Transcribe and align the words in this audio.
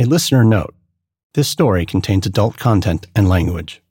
A 0.00 0.06
listener 0.06 0.42
note 0.44 0.74
this 1.34 1.46
story 1.46 1.84
contains 1.84 2.24
adult 2.24 2.56
content 2.56 3.06
and 3.14 3.28
language. 3.28 3.82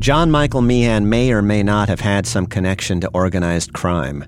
John 0.00 0.30
Michael 0.30 0.60
Meehan 0.60 1.08
may 1.08 1.32
or 1.32 1.40
may 1.40 1.62
not 1.62 1.88
have 1.88 2.00
had 2.00 2.26
some 2.26 2.44
connection 2.44 3.00
to 3.00 3.10
organized 3.14 3.72
crime. 3.72 4.26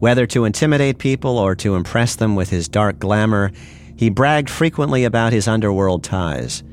Whether 0.00 0.26
to 0.26 0.44
intimidate 0.44 0.98
people 0.98 1.38
or 1.38 1.54
to 1.54 1.76
impress 1.76 2.16
them 2.16 2.34
with 2.34 2.50
his 2.50 2.68
dark 2.68 2.98
glamour, 2.98 3.52
he 3.94 4.10
bragged 4.10 4.50
frequently 4.50 5.04
about 5.04 5.32
his 5.32 5.46
underworld 5.46 6.02
ties. 6.02 6.64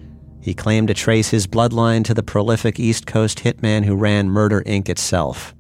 He 0.42 0.56
claimed 0.56 0.88
to 0.88 0.96
trace 0.96 1.30
his 1.30 1.46
bloodline 1.46 2.04
to 2.06 2.16
the 2.16 2.24
prolific 2.24 2.80
East 2.80 3.06
Coast 3.06 3.44
hitman 3.44 3.86
who 3.86 3.96
ran 3.96 4.32
Murder 4.32 4.64
Inc. 4.66 4.90
itself. 4.90 5.54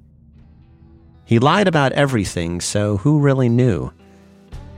He 1.32 1.39
lied 1.39 1.70
about 1.70 1.93
everything, 1.93 2.59
so 2.59 2.98
who 2.98 3.17
really 3.21 3.48
knew? 3.48 3.90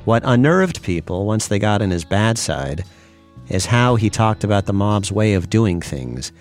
What 0.05 0.21
unnerved 0.23 0.83
people 0.83 1.25
once 1.25 1.47
they 1.47 1.57
got 1.57 1.81
in 1.81 1.89
his 1.89 2.05
bad 2.05 2.37
side 2.37 2.83
is 3.49 3.65
how 3.65 3.95
he 3.95 4.11
talked 4.11 4.43
about 4.43 4.67
the 4.67 4.71
mob's 4.71 5.11
way 5.11 5.33
of 5.33 5.49
doing 5.49 5.81
things, 5.81 6.31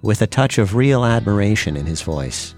with 0.00 0.22
a 0.22 0.26
touch 0.26 0.56
of 0.56 0.74
real 0.74 1.04
admiration 1.04 1.76
in 1.76 1.84
his 1.84 2.00
voice. 2.00 2.54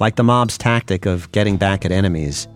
Like 0.00 0.16
the 0.16 0.24
mob's 0.24 0.58
tactic 0.58 1.06
of 1.06 1.30
getting 1.30 1.56
back 1.56 1.84
at 1.84 1.92
enemies, 1.92 2.48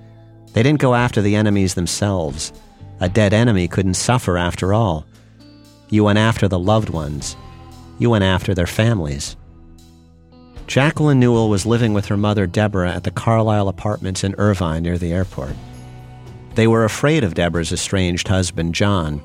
they 0.53 0.65
didn't 0.65 0.81
go 0.81 0.97
after 0.97 1.23
the 1.23 1.37
enemies 1.37 1.75
themselves. 1.75 2.53
A 2.98 3.09
dead 3.09 3.33
enemy 3.33 3.69
couldn't 3.69 3.95
suffer 3.95 4.39
after 4.39 4.75
all. 4.75 5.06
You 5.89 6.03
went 6.03 6.19
after 6.19 6.48
the 6.48 6.59
loved 6.59 6.91
ones. 6.91 7.37
You 8.01 8.11
went 8.11 8.25
after 8.25 8.55
their 8.55 8.67
families. 8.67 9.37
Jacqueline 10.70 11.19
Newell 11.19 11.48
was 11.48 11.66
living 11.66 11.95
with 11.95 12.06
her 12.06 12.16
mother, 12.16 12.47
Deborah, 12.47 12.92
at 12.92 13.02
the 13.02 13.11
Carlisle 13.11 13.66
Apartments 13.66 14.23
in 14.23 14.37
Irvine 14.38 14.84
near 14.84 14.98
the 14.98 15.12
airport. 15.12 15.56
They 16.55 16.69
were 16.69 16.84
afraid 16.84 17.25
of 17.25 17.34
Deborah's 17.34 17.72
estranged 17.72 18.28
husband, 18.28 18.72
John. 18.77 19.20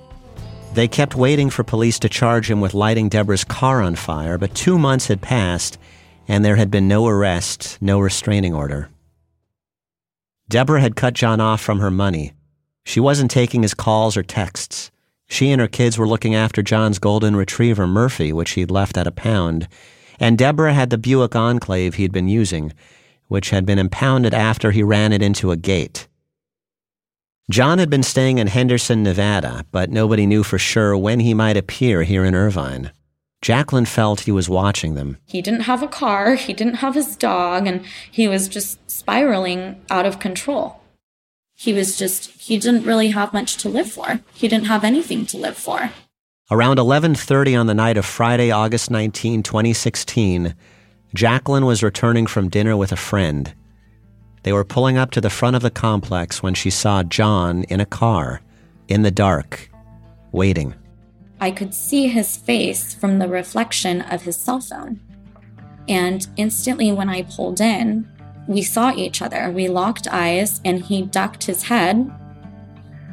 They 0.73 0.88
kept 0.88 1.14
waiting 1.14 1.52
for 1.52 1.64
police 1.64 2.00
to 2.00 2.09
charge 2.09 2.50
him 2.50 2.61
with 2.61 2.73
lighting 2.73 3.09
Deborah's 3.09 3.44
car 3.44 3.83
on 3.83 3.94
fire, 3.94 4.39
but 4.39 4.55
two 4.55 4.80
months 4.80 5.05
had 5.05 5.22
passed, 5.22 5.78
and 6.28 6.44
there 6.44 6.55
had 6.55 6.72
been 6.72 6.88
no 6.88 7.05
arrest, 7.05 7.77
no 7.80 8.00
restraining 8.00 8.55
order. 8.55 8.89
Deborah 10.50 10.81
had 10.81 10.95
cut 10.95 11.14
John 11.14 11.39
off 11.39 11.61
from 11.61 11.77
her 11.77 11.92
money. 11.92 12.33
She 12.86 13.00
wasn't 13.00 13.30
taking 13.30 13.61
his 13.61 13.75
calls 13.75 14.17
or 14.17 14.23
texts. 14.23 14.89
She 15.27 15.52
and 15.52 15.61
her 15.61 15.67
kids 15.67 15.95
were 15.95 16.08
looking 16.08 16.33
after 16.33 16.64
John's 16.64 16.98
golden 16.98 17.36
retriever, 17.36 17.86
Murphy, 17.86 18.33
which 18.33 18.53
he'd 18.53 18.72
left 18.72 18.98
at 18.98 19.05
a 19.05 19.11
pound, 19.11 19.67
and 20.19 20.38
Deborah 20.38 20.73
had 20.73 20.89
the 20.89 20.97
Buick 20.97 21.35
Enclave 21.35 21.95
he'd 21.95 22.11
been 22.11 22.27
using, 22.27 22.73
which 23.27 23.49
had 23.49 23.66
been 23.66 23.80
impounded 23.80 24.33
after 24.33 24.71
he 24.71 24.83
ran 24.83 25.13
it 25.13 25.21
into 25.21 25.52
a 25.52 25.58
gate. 25.58 26.08
John 27.49 27.77
had 27.77 27.89
been 27.89 28.03
staying 28.03 28.39
in 28.39 28.47
Henderson, 28.47 29.03
Nevada, 29.03 29.66
but 29.71 29.91
nobody 29.91 30.25
knew 30.25 30.41
for 30.43 30.58
sure 30.58 30.97
when 30.97 31.19
he 31.19 31.33
might 31.33 31.58
appear 31.58 32.03
here 32.03 32.25
in 32.25 32.33
Irvine. 32.33 32.91
Jacqueline 33.41 33.86
felt 33.86 34.21
he 34.21 34.31
was 34.31 34.49
watching 34.49 34.95
them. 34.95 35.17
He 35.27 35.43
didn't 35.43 35.61
have 35.61 35.83
a 35.83 35.88
car, 35.88 36.33
he 36.33 36.53
didn't 36.53 36.75
have 36.75 36.95
his 36.95 37.16
dog, 37.16 37.67
and 37.67 37.86
he 38.09 38.27
was 38.27 38.47
just 38.47 38.80
spiraling 38.89 39.80
out 39.91 40.08
of 40.08 40.19
control. 40.19 40.81
He 41.53 41.71
was 41.71 41.95
just, 41.97 42.31
he 42.41 42.58
didn't 42.58 42.86
really 42.86 43.09
have 43.09 43.31
much 43.31 43.58
to 43.58 43.69
live 43.69 43.91
for. 43.91 44.21
He 44.33 44.47
didn't 44.47 44.66
have 44.66 44.83
anything 44.83 45.27
to 45.27 45.38
live 45.38 45.58
for. 45.58 45.91
Around 46.52 46.78
11:30 46.78 47.56
on 47.56 47.66
the 47.66 47.74
night 47.74 47.98
of 47.98 48.06
Friday, 48.06 48.52
August 48.52 48.92
19, 48.92 49.42
2016, 49.42 50.54
Jacqueline 51.16 51.66
was 51.66 51.82
returning 51.82 52.28
from 52.28 52.50
dinner 52.50 52.78
with 52.78 52.92
a 52.92 52.96
friend. 52.96 53.52
They 54.44 54.54
were 54.54 54.64
pulling 54.64 54.96
up 54.96 55.10
to 55.12 55.22
the 55.22 55.32
front 55.32 55.56
of 55.56 55.64
the 55.64 55.72
complex 55.72 56.44
when 56.44 56.54
she 56.54 56.70
saw 56.70 57.02
John 57.02 57.64
in 57.64 57.80
a 57.80 57.86
car, 57.86 58.42
in 58.88 59.02
the 59.02 59.10
dark, 59.10 59.72
waiting. 60.32 60.76
I 61.42 61.50
could 61.50 61.73
see 61.73 62.10
his 62.10 62.38
face 62.38 62.94
from 62.94 63.17
the 63.17 63.28
reflection 63.28 64.02
of 64.02 64.22
his 64.22 64.36
cell 64.36 64.60
phone. 64.60 65.00
And 65.89 66.28
instantly, 66.38 66.92
when 66.92 67.10
I 67.10 67.23
pulled 67.23 67.60
in, 67.60 68.08
we 68.48 68.61
saw 68.61 68.94
each 68.94 69.20
other. 69.20 69.50
We 69.50 69.67
locked 69.67 70.08
eyes, 70.11 70.61
and 70.64 70.84
he 70.84 71.02
ducked 71.02 71.45
his 71.45 71.64
head. 71.64 72.11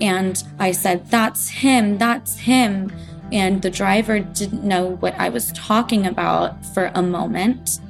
And 0.03 0.43
I 0.59 0.73
said, 0.73 1.07
That's 1.07 1.49
him, 1.49 1.97
that's 1.97 2.41
him 2.41 2.93
and 3.33 3.63
the 3.63 3.71
driver 3.71 4.21
didn't 4.21 4.63
know 4.63 4.97
what 4.97 5.15
I 5.19 5.29
was 5.29 5.53
talking 5.53 6.07
about 6.07 6.65
for 6.67 6.93
a 6.95 7.03
moment. 7.03 7.81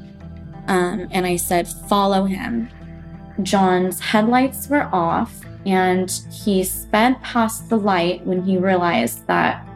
Um, 0.68 1.08
and 1.10 1.26
I 1.26 1.36
said, 1.36 1.68
Follow 1.68 2.24
him. 2.24 2.68
John's 3.42 3.98
headlights 3.98 4.68
were 4.68 4.88
off, 4.92 5.40
and 5.66 6.10
he 6.30 6.64
sped 6.64 7.20
past 7.22 7.68
the 7.68 7.76
light 7.76 8.24
when 8.24 8.42
he 8.42 8.56
realized 8.56 9.26
that 9.26 9.66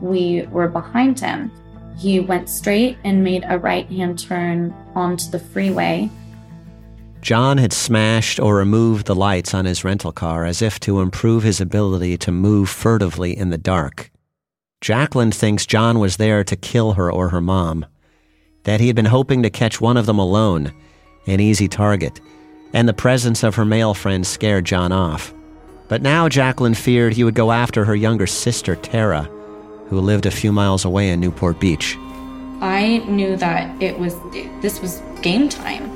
we 0.00 0.42
were 0.50 0.68
behind 0.68 1.20
him. 1.20 1.50
He 1.96 2.18
went 2.20 2.48
straight 2.48 2.98
and 3.04 3.22
made 3.22 3.44
a 3.46 3.58
right 3.58 3.86
hand 3.86 4.18
turn 4.18 4.74
onto 4.94 5.30
the 5.30 5.38
freeway. 5.38 6.10
John 7.20 7.58
had 7.58 7.72
smashed 7.72 8.40
or 8.40 8.56
removed 8.56 9.06
the 9.06 9.14
lights 9.14 9.54
on 9.54 9.64
his 9.64 9.84
rental 9.84 10.10
car 10.10 10.44
as 10.44 10.60
if 10.60 10.80
to 10.80 11.00
improve 11.00 11.44
his 11.44 11.60
ability 11.60 12.18
to 12.18 12.32
move 12.32 12.68
furtively 12.68 13.36
in 13.36 13.50
the 13.50 13.58
dark. 13.58 14.11
Jacqueline 14.82 15.30
thinks 15.30 15.64
John 15.64 16.00
was 16.00 16.16
there 16.16 16.42
to 16.42 16.56
kill 16.56 16.94
her 16.94 17.10
or 17.10 17.28
her 17.28 17.40
mom, 17.40 17.86
that 18.64 18.80
he 18.80 18.88
had 18.88 18.96
been 18.96 19.04
hoping 19.04 19.44
to 19.44 19.48
catch 19.48 19.80
one 19.80 19.96
of 19.96 20.06
them 20.06 20.18
alone, 20.18 20.72
an 21.28 21.38
easy 21.38 21.68
target, 21.68 22.20
and 22.74 22.88
the 22.88 22.92
presence 22.92 23.44
of 23.44 23.54
her 23.54 23.64
male 23.64 23.94
friend 23.94 24.26
scared 24.26 24.64
John 24.64 24.90
off. 24.90 25.32
But 25.86 26.02
now 26.02 26.28
Jacqueline 26.28 26.74
feared 26.74 27.12
he 27.12 27.22
would 27.22 27.36
go 27.36 27.52
after 27.52 27.84
her 27.84 27.94
younger 27.94 28.26
sister, 28.26 28.74
Tara, 28.74 29.22
who 29.86 30.00
lived 30.00 30.26
a 30.26 30.32
few 30.32 30.50
miles 30.50 30.84
away 30.84 31.10
in 31.10 31.20
Newport 31.20 31.60
Beach. 31.60 31.96
I 32.60 33.04
knew 33.06 33.36
that 33.36 33.80
it 33.80 34.00
was 34.00 34.16
this 34.62 34.80
was 34.80 35.00
game 35.22 35.48
time. 35.48 35.91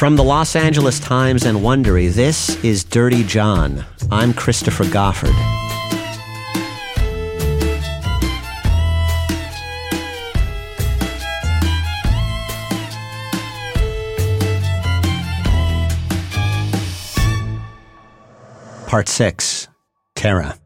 From 0.00 0.16
the 0.16 0.24
Los 0.24 0.56
Angeles 0.56 0.98
Times 0.98 1.44
and 1.44 1.58
Wondery, 1.58 2.10
this 2.10 2.56
is 2.64 2.84
Dirty 2.84 3.22
John. 3.22 3.84
I'm 4.10 4.32
Christopher 4.32 4.84
Goffard. 4.84 5.34
Part 18.86 19.06
6 19.06 19.68
Tara. 20.14 20.58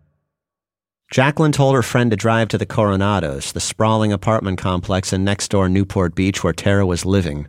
Jacqueline 1.11 1.51
told 1.51 1.75
her 1.75 1.83
friend 1.83 2.13
to 2.13 2.17
drive 2.17 2.47
to 2.51 2.59
the 2.59 2.67
Coronados, 2.67 3.53
the 3.53 3.59
sprawling 3.59 4.13
apartment 4.13 4.59
complex 4.59 5.13
in 5.13 5.25
next 5.25 5.49
door 5.49 5.69
Newport 5.69 6.15
Beach 6.15 6.45
where 6.45 6.53
Tara 6.53 6.87
was 6.87 7.05
living. 7.05 7.49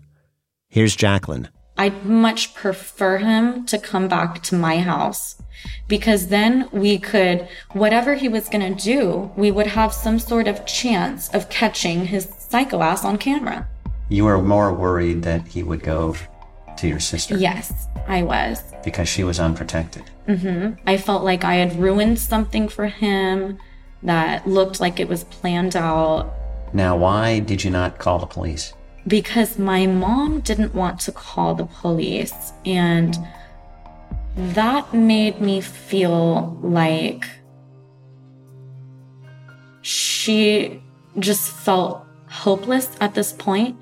Here's 0.67 0.95
Jacqueline. 0.95 1.49
I'd 1.77 2.05
much 2.05 2.53
prefer 2.53 3.17
him 3.17 3.65
to 3.65 3.77
come 3.77 4.07
back 4.07 4.41
to 4.43 4.55
my 4.55 4.79
house 4.79 5.35
because 5.87 6.27
then 6.27 6.69
we 6.71 6.97
could, 6.97 7.47
whatever 7.73 8.15
he 8.15 8.29
was 8.29 8.49
going 8.49 8.75
to 8.75 8.83
do, 8.83 9.31
we 9.35 9.51
would 9.51 9.67
have 9.67 9.93
some 9.93 10.19
sort 10.19 10.47
of 10.47 10.65
chance 10.65 11.33
of 11.33 11.49
catching 11.49 12.05
his 12.05 12.31
psycho 12.37 12.81
ass 12.81 13.03
on 13.03 13.17
camera. 13.17 13.67
You 14.09 14.25
were 14.25 14.41
more 14.41 14.73
worried 14.73 15.23
that 15.23 15.47
he 15.47 15.63
would 15.63 15.83
go 15.83 16.15
to 16.77 16.87
your 16.87 16.99
sister? 16.99 17.37
Yes, 17.37 17.87
I 18.07 18.23
was. 18.23 18.61
Because 18.83 19.09
she 19.09 19.23
was 19.23 19.39
unprotected? 19.39 20.03
Mm-hmm. 20.27 20.79
I 20.87 20.97
felt 20.97 21.23
like 21.23 21.43
I 21.43 21.55
had 21.55 21.79
ruined 21.79 22.19
something 22.19 22.67
for 22.67 22.87
him 22.87 23.57
that 24.03 24.47
looked 24.47 24.79
like 24.79 24.99
it 24.99 25.07
was 25.07 25.23
planned 25.25 25.75
out. 25.75 26.33
Now, 26.73 26.95
why 26.97 27.39
did 27.39 27.63
you 27.63 27.71
not 27.71 27.97
call 27.97 28.19
the 28.19 28.25
police? 28.25 28.73
Because 29.07 29.59
my 29.59 29.85
mom 29.85 30.39
didn't 30.41 30.73
want 30.73 30.99
to 31.01 31.11
call 31.11 31.55
the 31.55 31.65
police. 31.65 32.53
And 32.65 33.17
that 34.35 34.93
made 34.93 35.39
me 35.39 35.61
feel 35.61 36.57
like 36.61 37.25
she 39.81 40.81
just 41.19 41.51
felt 41.51 42.05
hopeless 42.27 42.89
at 42.99 43.13
this 43.13 43.31
point. 43.31 43.77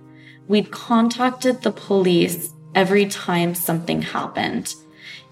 We'd 0.47 0.71
contacted 0.71 1.61
the 1.61 1.71
police 1.71 2.49
every 2.75 3.05
time 3.05 3.55
something 3.55 4.01
happened, 4.01 4.73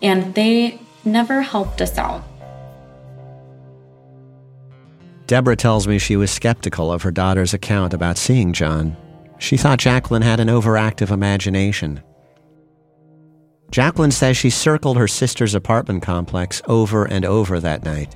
and 0.02 0.34
they 0.36 0.80
never 1.04 1.42
helped 1.42 1.82
us 1.82 1.98
out. 1.98 2.24
Deborah 5.28 5.56
tells 5.56 5.88
me 5.88 5.98
she 5.98 6.16
was 6.16 6.32
skeptical 6.32 6.92
of 6.92 7.02
her 7.04 7.12
daughter's 7.12 7.54
account 7.54 7.94
about 7.94 8.18
seeing 8.18 8.54
John. 8.54 8.96
She 9.42 9.58
thought 9.58 9.80
Jacqueline 9.80 10.22
had 10.22 10.40
an 10.40 10.50
overactive 10.50 11.10
imagination. 11.10 12.04
Jacqueline 13.72 14.12
says 14.12 14.38
she 14.38 14.52
circled 14.52 14.98
her 14.98 15.08
sister's 15.08 15.56
apartment 15.56 16.04
complex 16.04 16.62
over 16.68 17.06
and 17.06 17.26
over 17.26 17.60
that 17.60 17.84
night. 17.84 18.16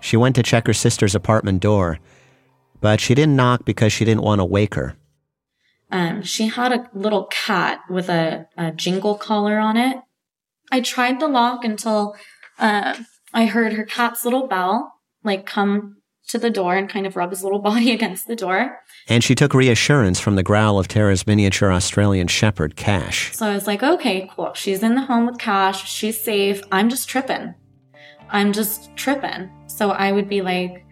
She 0.00 0.16
went 0.16 0.34
to 0.34 0.42
check 0.42 0.66
her 0.66 0.74
sister's 0.74 1.14
apartment 1.14 1.62
door, 1.62 2.00
but 2.80 3.00
she 3.00 3.14
didn't 3.14 3.36
knock 3.36 3.64
because 3.64 3.92
she 3.92 4.04
didn't 4.04 4.24
want 4.24 4.40
to 4.40 4.44
wake 4.44 4.74
her. 4.74 4.96
Um, 5.92 6.22
she 6.22 6.48
had 6.48 6.72
a 6.72 6.90
little 6.92 7.26
cat 7.26 7.82
with 7.88 8.08
a, 8.08 8.48
a 8.56 8.72
jingle 8.72 9.14
collar 9.14 9.60
on 9.60 9.76
it. 9.76 9.98
I 10.72 10.80
tried 10.80 11.20
the 11.20 11.28
lock 11.28 11.64
until 11.64 12.16
uh, 12.58 12.96
I 13.32 13.46
heard 13.46 13.74
her 13.74 13.84
cat's 13.84 14.24
little 14.24 14.48
bell 14.48 14.92
like 15.22 15.46
come 15.46 15.98
to 16.28 16.38
the 16.38 16.50
door 16.50 16.76
and 16.76 16.88
kind 16.88 17.06
of 17.06 17.16
rub 17.16 17.30
his 17.30 17.42
little 17.42 17.58
body 17.70 17.92
against 17.92 18.26
the 18.26 18.36
door. 18.36 18.80
And 19.08 19.22
she 19.22 19.34
took 19.34 19.54
reassurance 19.54 20.20
from 20.20 20.36
the 20.36 20.42
growl 20.42 20.78
of 20.78 20.88
Tara's 20.88 21.26
miniature 21.26 21.72
Australian 21.72 22.28
Shepherd, 22.28 22.76
Cash. 22.76 23.34
So 23.34 23.46
I 23.46 23.54
was 23.54 23.66
like, 23.66 23.82
okay, 23.82 24.30
cool. 24.34 24.52
She's 24.54 24.82
in 24.82 24.94
the 24.94 25.02
home 25.02 25.26
with 25.26 25.38
Cash. 25.38 25.90
She's 25.90 26.20
safe. 26.20 26.62
I'm 26.72 26.88
just 26.88 27.08
tripping. 27.08 27.54
I'm 28.30 28.52
just 28.52 28.94
tripping. 28.96 29.50
So 29.66 29.90
I 29.90 30.12
would 30.12 30.28
be 30.28 30.42
like, 30.42 30.84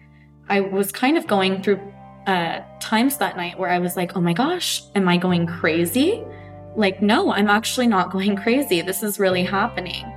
I 0.47 0.61
was 0.61 0.91
kind 0.91 1.17
of 1.17 1.27
going 1.27 1.61
through 1.61 1.81
uh, 2.27 2.61
times 2.79 3.17
that 3.17 3.37
night 3.37 3.59
where 3.59 3.69
I 3.69 3.79
was 3.79 3.95
like, 3.95 4.15
oh 4.15 4.21
my 4.21 4.33
gosh, 4.33 4.83
am 4.95 5.07
I 5.07 5.17
going 5.17 5.47
crazy? 5.47 6.23
Like, 6.75 7.01
no, 7.01 7.31
I'm 7.31 7.49
actually 7.49 7.87
not 7.87 8.11
going 8.11 8.35
crazy. 8.35 8.81
This 8.81 9.03
is 9.03 9.19
really 9.19 9.43
happening. 9.43 10.14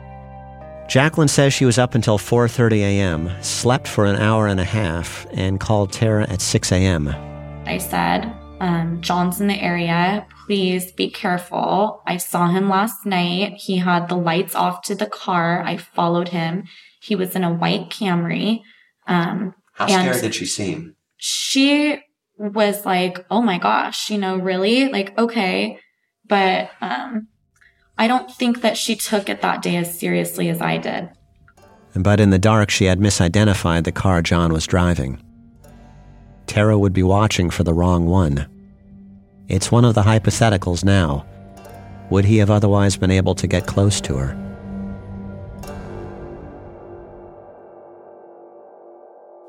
Jacqueline 0.89 1.29
says 1.29 1.53
she 1.53 1.67
was 1.67 1.79
up 1.79 1.95
until 1.95 2.19
4:30 2.19 2.79
a.m., 2.79 3.31
slept 3.43 3.87
for 3.87 4.07
an 4.07 4.17
hour 4.17 4.47
and 4.47 4.59
a 4.59 4.65
half, 4.65 5.27
and 5.33 5.61
called 5.61 5.93
Tara 5.93 6.27
at 6.31 6.41
6 6.41 6.73
a.m. 6.73 7.09
I 7.67 7.77
said, 7.77 8.35
um, 8.61 9.03
John's 9.03 9.39
in 9.39 9.49
the 9.49 9.63
area. 9.63 10.27
Please 10.47 10.91
be 10.91 11.11
careful. 11.11 12.03
I 12.07 12.17
saw 12.17 12.49
him 12.49 12.71
last 12.71 13.05
night. 13.05 13.53
He 13.59 13.77
had 13.77 14.09
the 14.09 14.17
lights 14.17 14.55
off 14.55 14.81
to 14.83 14.95
the 14.95 15.07
car. 15.07 15.63
I 15.63 15.77
followed 15.77 16.29
him. 16.29 16.65
He 17.01 17.15
was 17.15 17.37
in 17.37 17.45
a 17.45 17.53
white 17.53 17.91
Camry. 17.91 18.63
Um, 19.07 19.55
How 19.75 19.87
scared 19.87 20.23
did 20.23 20.35
she 20.35 20.47
seem? 20.47 20.97
She 21.19 21.99
was 22.39 22.87
like, 22.87 23.27
oh 23.31 23.43
my 23.43 23.59
gosh, 23.59 24.11
you 24.11 24.17
know, 24.17 24.39
really? 24.39 24.89
Like, 24.89 25.17
okay. 25.19 25.79
But 26.27 26.71
um, 26.81 27.29
I 27.99 28.07
don't 28.07 28.31
think 28.31 28.61
that 28.63 28.77
she 28.77 28.95
took 28.95 29.29
it 29.29 29.43
that 29.43 29.61
day 29.61 29.77
as 29.77 29.99
seriously 29.99 30.49
as 30.49 30.61
I 30.63 30.79
did. 30.79 31.11
But 31.95 32.21
in 32.21 32.31
the 32.31 32.39
dark, 32.39 32.71
she 32.71 32.85
had 32.85 33.01
misidentified 33.01 33.85
the 33.85 33.93
car 33.93 34.23
John 34.23 34.53
was 34.53 34.67
driving. 34.67 35.21
Tara 36.47 36.79
would 36.79 36.93
be 36.93 37.03
watching 37.03 37.51
for 37.51 37.65
the 37.65 37.75
wrong 37.75 38.07
one. 38.07 38.47
It's 39.49 39.73
one 39.73 39.85
of 39.85 39.95
the 39.95 40.03
hypotheticals 40.03 40.85
now. 40.85 41.27
Would 42.11 42.25
he 42.25 42.39
have 42.39 42.51
otherwise 42.51 42.97
been 42.97 43.11
able 43.11 43.35
to 43.35 43.47
get 43.47 43.67
close 43.67 44.01
to 44.03 44.17
her? 44.17 44.45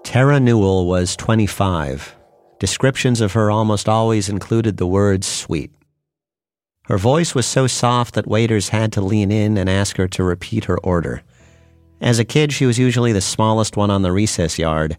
Tara 0.03 0.39
Newell 0.39 0.87
was 0.87 1.15
25. 1.15 2.15
Descriptions 2.57 3.21
of 3.21 3.33
her 3.33 3.51
almost 3.51 3.87
always 3.87 4.27
included 4.27 4.77
the 4.77 4.87
words 4.87 5.27
sweet. 5.27 5.71
Her 6.89 6.97
voice 6.97 7.35
was 7.35 7.45
so 7.45 7.67
soft 7.67 8.15
that 8.15 8.25
waiters 8.25 8.69
had 8.69 8.91
to 8.93 9.01
lean 9.01 9.31
in 9.31 9.59
and 9.59 9.69
ask 9.69 9.97
her 9.97 10.07
to 10.07 10.23
repeat 10.23 10.65
her 10.65 10.79
order. 10.79 11.21
As 12.01 12.17
a 12.17 12.25
kid, 12.25 12.51
she 12.51 12.65
was 12.65 12.79
usually 12.79 13.11
the 13.11 13.21
smallest 13.21 13.77
one 13.77 13.91
on 13.91 14.01
the 14.01 14.11
recess 14.11 14.57
yard, 14.57 14.97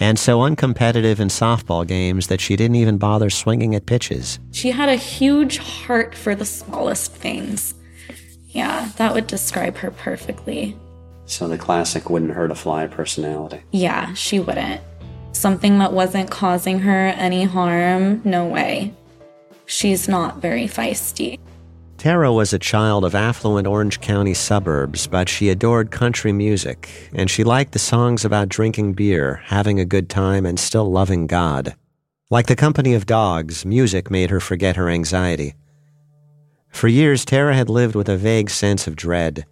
and 0.00 0.18
so 0.18 0.40
uncompetitive 0.40 1.20
in 1.20 1.28
softball 1.28 1.86
games 1.86 2.26
that 2.26 2.40
she 2.40 2.56
didn't 2.56 2.74
even 2.74 2.98
bother 2.98 3.30
swinging 3.30 3.76
at 3.76 3.86
pitches. 3.86 4.40
She 4.50 4.72
had 4.72 4.88
a 4.88 4.96
huge 4.96 5.58
heart 5.58 6.16
for 6.16 6.34
the 6.34 6.44
smallest 6.44 7.12
things. 7.12 7.74
Yeah, 8.48 8.88
that 8.96 9.14
would 9.14 9.28
describe 9.28 9.76
her 9.76 9.92
perfectly. 9.92 10.76
So 11.26 11.46
the 11.46 11.58
classic 11.58 12.10
wouldn't 12.10 12.32
hurt 12.32 12.50
a 12.50 12.56
fly 12.56 12.88
personality. 12.88 13.62
Yeah, 13.70 14.14
she 14.14 14.40
wouldn't. 14.40 14.80
Something 15.30 15.78
that 15.78 15.92
wasn't 15.92 16.28
causing 16.28 16.80
her 16.80 17.06
any 17.06 17.44
harm, 17.44 18.20
no 18.24 18.46
way 18.46 18.96
she's 19.70 20.08
not 20.08 20.38
very 20.38 20.66
feisty. 20.66 21.38
Tara 21.96 22.32
was 22.32 22.52
a 22.52 22.58
child 22.58 23.04
of 23.04 23.14
affluent 23.14 23.66
Orange 23.66 24.00
County 24.00 24.34
suburbs, 24.34 25.06
but 25.06 25.28
she 25.28 25.50
adored 25.50 25.90
country 25.90 26.32
music, 26.32 27.10
and 27.12 27.30
she 27.30 27.44
liked 27.44 27.72
the 27.72 27.78
songs 27.78 28.24
about 28.24 28.48
drinking 28.48 28.94
beer, 28.94 29.42
having 29.44 29.78
a 29.78 29.84
good 29.84 30.08
time, 30.08 30.46
and 30.46 30.58
still 30.58 30.90
loving 30.90 31.26
God. 31.26 31.74
Like 32.30 32.46
the 32.46 32.56
company 32.56 32.94
of 32.94 33.06
dogs, 33.06 33.66
music 33.66 34.10
made 34.10 34.30
her 34.30 34.40
forget 34.40 34.76
her 34.76 34.88
anxiety. 34.88 35.54
For 36.70 36.88
years, 36.88 37.24
Tara 37.24 37.54
had 37.54 37.68
lived 37.68 37.94
with 37.94 38.08
a 38.08 38.16
vague 38.16 38.48
sense 38.48 38.86
of 38.86 38.96
dread. 38.96 39.44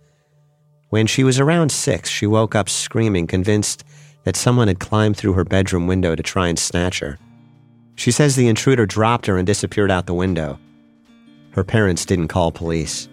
When 0.89 1.07
she 1.07 1.25
was 1.25 1.39
around 1.39 1.71
six, 1.71 2.09
she 2.09 2.27
woke 2.27 2.55
up 2.55 2.69
screaming, 2.69 3.27
convinced 3.27 3.85
that 4.25 4.37
someone 4.37 4.69
had 4.69 4.81
climbed 4.81 5.17
through 5.17 5.35
her 5.35 5.45
bedroom 5.45 5.87
window 5.87 6.15
to 6.15 6.23
try 6.23 6.49
and 6.49 6.59
snatch 6.59 7.01
her. 7.01 7.19
She 7.99 8.13
says 8.13 8.37
the 8.37 8.47
intruder 8.47 8.87
dropped 8.87 9.27
her 9.27 9.39
and 9.39 9.45
disappeared 9.45 9.91
out 9.91 10.07
the 10.07 10.15
window. 10.15 10.61
Her 11.51 11.65
parents 11.65 12.07
didn't 12.07 12.29
call 12.29 12.53
police. 12.53 13.09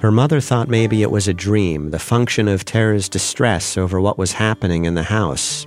Her 0.00 0.12
mother 0.12 0.42
thought 0.42 0.68
maybe 0.68 1.00
it 1.00 1.10
was 1.10 1.26
a 1.26 1.32
dream, 1.32 1.90
the 1.90 1.98
function 1.98 2.46
of 2.46 2.66
Tara's 2.66 3.08
distress 3.08 3.78
over 3.78 3.98
what 3.98 4.18
was 4.18 4.32
happening 4.32 4.84
in 4.84 4.94
the 4.94 5.02
house. 5.02 5.66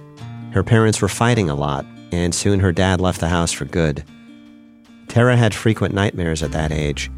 Her 0.51 0.61
parents 0.61 1.01
were 1.01 1.07
fighting 1.07 1.49
a 1.49 1.55
lot, 1.55 1.83
and 2.11 2.33
soon 2.33 2.59
her 2.59 2.71
dad 2.71 3.01
left 3.01 3.19
the 3.21 3.27
house 3.27 3.51
for 3.51 3.65
good. 3.65 4.03
Tara 5.07 5.35
had 5.35 5.55
frequent 5.55 5.95
nightmares 5.95 6.43
at 6.43 6.51
that 6.51 6.71
age. 6.71 7.09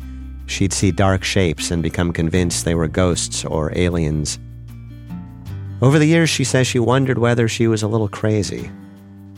She'd 0.46 0.72
see 0.72 0.92
dark 0.92 1.26
shapes 1.26 1.70
and 1.70 1.84
become 1.84 2.14
convinced 2.14 2.64
they 2.64 2.76
were 2.76 2.88
ghosts 2.88 3.44
or 3.44 3.78
aliens. 3.78 4.40
Over 5.82 6.00
the 6.00 6.06
years, 6.06 6.30
she 6.30 6.46
says 6.46 6.66
she 6.66 6.80
wondered 6.80 7.18
whether 7.18 7.50
she 7.50 7.68
was 7.68 7.84
a 7.84 7.90
little 7.90 8.08
crazy, 8.08 8.72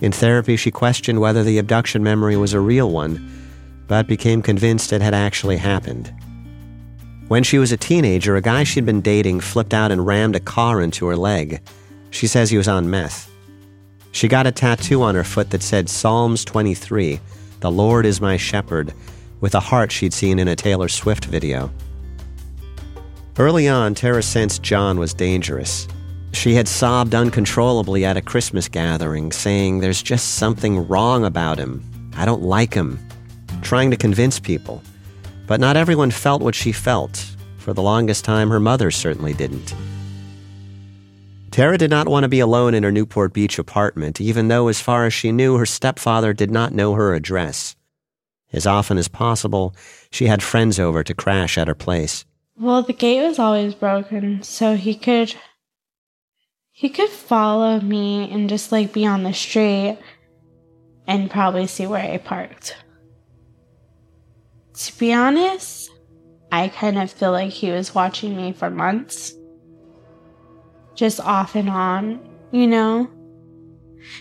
in 0.02 0.12
therapy, 0.12 0.56
she 0.56 0.70
questioned 0.70 1.20
whether 1.20 1.44
the 1.44 1.58
abduction 1.58 2.04
memory 2.04 2.38
was 2.38 2.54
a 2.54 2.60
real 2.60 2.92
one, 2.92 3.32
but 3.88 4.08
became 4.08 4.42
convinced 4.42 4.94
it 4.94 5.02
had 5.02 5.14
actually 5.14 5.58
happened. 5.58 6.14
When 7.28 7.44
she 7.44 7.58
was 7.58 7.72
a 7.72 7.78
teenager, 7.78 8.36
a 8.36 8.42
guy 8.42 8.64
she'd 8.64 8.86
been 8.86 9.02
dating 9.02 9.40
flipped 9.40 9.74
out 9.74 9.92
and 9.92 10.06
rammed 10.06 10.36
a 10.36 10.40
car 10.40 10.82
into 10.82 11.08
her 11.08 11.18
leg. 11.18 11.62
She 12.12 12.28
says 12.28 12.50
he 12.50 12.58
was 12.58 12.68
on 12.68 12.90
meth. 12.90 13.30
She 14.12 14.28
got 14.28 14.48
a 14.48 14.52
tattoo 14.52 15.02
on 15.02 15.16
her 15.16 15.24
foot 15.24 15.50
that 15.50 15.62
said 15.62 15.90
Psalms 15.90 16.46
23, 16.46 17.20
The 17.60 17.72
Lord 17.72 18.06
is 18.06 18.22
my 18.22 18.38
shepherd, 18.38 18.94
with 19.42 19.56
a 19.56 19.60
heart 19.60 19.92
she'd 19.92 20.14
seen 20.14 20.40
in 20.40 20.48
a 20.48 20.56
Taylor 20.56 20.88
Swift 20.88 21.26
video. 21.26 21.72
Early 23.38 23.68
on, 23.68 23.94
Tara 23.94 24.24
sensed 24.24 24.64
John 24.64 24.98
was 25.00 25.14
dangerous. 25.14 25.88
She 26.34 26.54
had 26.54 26.68
sobbed 26.68 27.16
uncontrollably 27.16 28.06
at 28.06 28.18
a 28.18 28.22
Christmas 28.22 28.68
gathering, 28.68 29.32
saying, 29.32 29.80
There's 29.80 30.02
just 30.02 30.36
something 30.36 30.88
wrong 30.88 31.26
about 31.26 31.58
him. 31.58 31.84
I 32.16 32.26
don't 32.26 32.44
like 32.44 32.74
him. 32.74 33.00
Trying 33.62 33.92
to 33.92 33.98
convince 33.98 34.40
people. 34.40 34.84
But 35.48 35.60
not 35.60 35.78
everyone 35.78 36.12
felt 36.12 36.42
what 36.42 36.56
she 36.56 36.72
felt. 36.72 37.26
For 37.58 37.74
the 37.74 37.82
longest 37.82 38.24
time, 38.24 38.50
her 38.50 38.60
mother 38.60 38.92
certainly 38.92 39.34
didn't. 39.34 39.76
Tara 41.52 41.78
did 41.78 41.90
not 41.90 42.08
want 42.08 42.24
to 42.24 42.30
be 42.30 42.40
alone 42.40 42.74
in 42.76 42.84
her 42.84 42.92
Newport 42.92 43.34
Beach 43.34 43.58
apartment, 43.58 44.22
even 44.22 44.48
though, 44.48 44.68
as 44.68 44.80
far 44.80 45.06
as 45.06 45.14
she 45.14 45.32
knew, 45.32 45.58
her 45.58 45.66
stepfather 45.66 46.32
did 46.32 46.52
not 46.52 46.74
know 46.74 46.94
her 46.94 47.16
address. 47.16 47.76
As 48.54 48.68
often 48.68 48.98
as 48.98 49.08
possible, 49.08 49.76
she 50.12 50.28
had 50.28 50.44
friends 50.44 50.80
over 50.80 51.04
to 51.04 51.14
crash 51.14 51.58
at 51.58 51.68
her 51.68 51.76
place. 51.76 52.26
Well, 52.60 52.84
the 52.84 52.94
gate 52.94 53.28
was 53.28 53.40
always 53.40 53.74
broken, 53.74 54.44
so 54.44 54.76
he 54.76 54.96
could 54.96 55.36
he 56.80 56.90
could 56.90 57.10
follow 57.10 57.80
me 57.80 58.30
and 58.32 58.48
just 58.48 58.72
like 58.72 58.94
be 58.94 59.04
on 59.04 59.24
the 59.24 59.34
street 59.34 59.98
and 61.08 61.32
probably 61.32 61.66
see 61.66 61.88
where 61.88 62.14
I 62.14 62.18
parked. 62.20 62.78
To 64.76 65.00
be 65.00 65.12
honest, 65.12 65.90
I 66.52 66.68
kind 66.68 67.00
of 67.00 67.12
feel 67.12 67.32
like 67.32 67.50
he 67.50 67.72
was 67.72 67.96
watching 67.96 68.38
me 68.38 68.54
for 68.54 68.70
months. 68.70 69.34
Just 70.94 71.20
off 71.20 71.56
and 71.56 71.68
on, 71.68 72.20
you 72.52 72.68
know? 72.68 73.10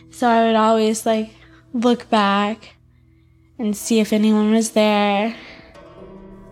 So 0.09 0.27
I 0.27 0.47
would 0.47 0.57
always 0.57 1.05
like 1.05 1.33
look 1.75 2.09
back 2.09 2.71
and 3.59 3.77
see 3.77 4.01
if 4.01 4.15
anyone 4.15 4.53
was 4.53 4.71
there. 4.71 5.37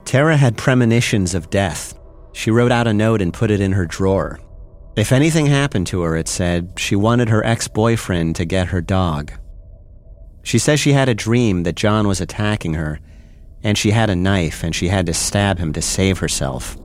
Tara 0.04 0.36
had 0.36 0.58
premonitions 0.58 1.34
of 1.34 1.48
death. 1.48 1.98
She 2.34 2.50
wrote 2.50 2.72
out 2.72 2.86
a 2.86 2.92
note 2.92 3.22
and 3.22 3.32
put 3.32 3.50
it 3.50 3.62
in 3.62 3.72
her 3.72 3.86
drawer. 3.86 4.38
If 4.96 5.10
anything 5.10 5.46
happened 5.46 5.88
to 5.88 6.02
her, 6.02 6.16
it 6.16 6.28
said, 6.28 6.74
she 6.76 6.94
wanted 6.94 7.28
her 7.28 7.44
ex 7.44 7.66
boyfriend 7.66 8.36
to 8.36 8.44
get 8.44 8.68
her 8.68 8.80
dog. 8.80 9.32
She 10.44 10.58
says 10.58 10.78
she 10.78 10.92
had 10.92 11.08
a 11.08 11.14
dream 11.14 11.64
that 11.64 11.74
John 11.74 12.06
was 12.06 12.20
attacking 12.20 12.74
her, 12.74 13.00
and 13.64 13.76
she 13.76 13.90
had 13.90 14.10
a 14.10 14.14
knife 14.14 14.62
and 14.62 14.74
she 14.74 14.88
had 14.88 15.06
to 15.06 15.14
stab 15.14 15.58
him 15.58 15.72
to 15.72 15.82
save 15.82 16.18
herself. 16.18 16.76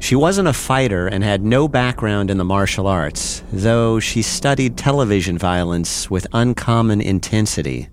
She 0.00 0.16
wasn't 0.16 0.48
a 0.48 0.52
fighter 0.52 1.06
and 1.06 1.22
had 1.22 1.44
no 1.44 1.68
background 1.68 2.28
in 2.28 2.38
the 2.38 2.44
martial 2.44 2.88
arts, 2.88 3.44
though 3.52 4.00
she 4.00 4.20
studied 4.20 4.76
television 4.76 5.38
violence 5.38 6.10
with 6.10 6.26
uncommon 6.32 7.00
intensity. 7.00 7.88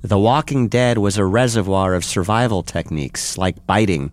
The 0.00 0.18
Walking 0.18 0.68
Dead 0.68 0.96
was 0.96 1.18
a 1.18 1.26
reservoir 1.26 1.92
of 1.92 2.06
survival 2.06 2.62
techniques 2.62 3.36
like 3.36 3.66
biting 3.66 4.12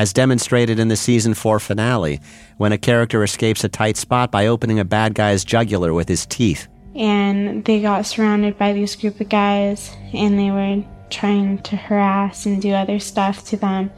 as 0.00 0.14
demonstrated 0.14 0.78
in 0.78 0.88
the 0.88 0.96
season 0.96 1.34
4 1.34 1.60
finale, 1.60 2.20
when 2.56 2.72
a 2.72 2.78
character 2.78 3.22
escapes 3.22 3.64
a 3.64 3.68
tight 3.68 3.98
spot 3.98 4.30
by 4.30 4.46
opening 4.46 4.78
a 4.78 4.84
bad 4.84 5.14
guy's 5.14 5.44
jugular 5.44 5.92
with 5.92 6.08
his 6.08 6.24
teeth. 6.24 6.68
And 6.94 7.62
they 7.66 7.82
got 7.82 8.06
surrounded 8.06 8.56
by 8.56 8.72
these 8.72 8.96
group 8.96 9.20
of 9.20 9.28
guys, 9.28 9.94
and 10.14 10.38
they 10.38 10.50
were 10.50 10.82
trying 11.10 11.58
to 11.64 11.76
harass 11.76 12.46
and 12.46 12.62
do 12.62 12.72
other 12.72 12.98
stuff 12.98 13.44
to 13.48 13.58
them. 13.58 13.90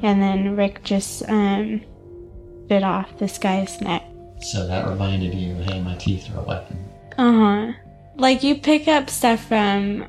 And 0.00 0.22
then 0.22 0.56
Rick 0.56 0.82
just 0.82 1.28
um, 1.28 1.82
bit 2.66 2.82
off 2.82 3.18
this 3.18 3.36
guy's 3.36 3.78
neck. 3.82 4.02
So 4.40 4.66
that 4.66 4.88
reminded 4.88 5.34
you, 5.34 5.56
hey, 5.56 5.82
my 5.82 5.96
teeth 5.96 6.34
are 6.34 6.40
a 6.40 6.42
weapon. 6.42 6.88
Uh 7.18 7.32
huh. 7.32 7.72
Like 8.16 8.42
you 8.42 8.54
pick 8.54 8.88
up 8.88 9.10
stuff 9.10 9.46
from 9.46 10.08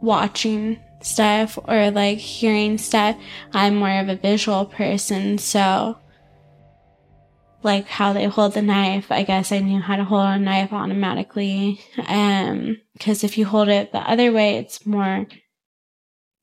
watching 0.00 0.80
stuff 1.00 1.58
or 1.64 1.90
like 1.90 2.18
hearing 2.18 2.78
stuff. 2.78 3.16
I'm 3.52 3.76
more 3.76 4.00
of 4.00 4.08
a 4.08 4.16
visual 4.16 4.66
person, 4.66 5.38
so 5.38 5.98
like 7.62 7.86
how 7.86 8.12
they 8.12 8.26
hold 8.26 8.54
the 8.54 8.62
knife, 8.62 9.10
I 9.10 9.24
guess 9.24 9.50
I 9.50 9.58
knew 9.58 9.80
how 9.80 9.96
to 9.96 10.04
hold 10.04 10.26
a 10.26 10.38
knife 10.38 10.72
automatically. 10.72 11.80
Um, 12.06 12.76
cause 13.00 13.24
if 13.24 13.36
you 13.36 13.46
hold 13.46 13.68
it 13.68 13.92
the 13.92 13.98
other 13.98 14.32
way, 14.32 14.56
it's 14.56 14.86
more 14.86 15.26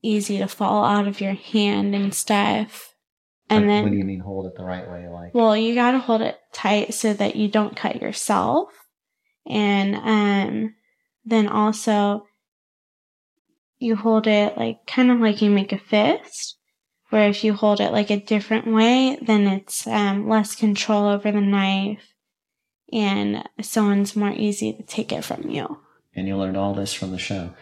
easy 0.02 0.38
to 0.40 0.48
fall 0.48 0.84
out 0.84 1.08
of 1.08 1.22
your 1.22 1.34
hand 1.34 1.96
and 1.96 2.14
stuff. 2.14 2.94
And 3.50 3.62
Like, 3.62 3.68
then 3.68 3.84
what 3.84 3.92
do 3.92 3.98
you 3.98 4.04
mean 4.04 4.20
hold 4.20 4.46
it 4.48 4.56
the 4.56 4.66
right 4.66 4.90
way? 4.90 5.08
Like, 5.08 5.34
well, 5.34 5.56
you 5.56 5.74
gotta 5.76 6.00
hold 6.00 6.22
it 6.22 6.38
tight 6.52 6.94
so 6.94 7.14
that 7.14 7.36
you 7.36 7.48
don't 7.48 7.76
cut 7.76 8.02
yourself. 8.02 8.70
And 9.48 9.96
um 9.96 10.76
then 11.24 11.48
also 11.48 12.26
you 13.86 13.96
hold 13.96 14.28
it 14.28 14.58
like 14.58 14.86
kind 14.88 15.10
of 15.12 15.20
like 15.20 15.42
you 15.42 15.50
make 15.50 15.72
a 15.72 15.78
fist. 15.80 16.58
Where 17.12 17.30
if 17.30 17.44
you 17.44 17.54
hold 17.54 17.80
it 17.80 17.92
like 17.94 18.10
a 18.10 18.20
different 18.20 18.68
way, 18.68 19.18
then 19.22 19.48
it's 19.48 19.86
um 19.88 20.28
less 20.28 20.56
control 20.56 21.06
over 21.08 21.32
the 21.32 21.40
knife 21.40 22.14
and 22.92 23.48
someone's 23.62 24.16
more 24.16 24.34
easy 24.36 24.74
to 24.74 24.84
take 24.84 25.12
it 25.12 25.24
from 25.24 25.50
you. 25.50 25.80
and 26.16 26.28
you 26.28 26.36
learned 26.38 26.58
all 26.58 26.74
this 26.74 26.94
from 26.94 27.12
the 27.12 27.18
show. 27.18 27.54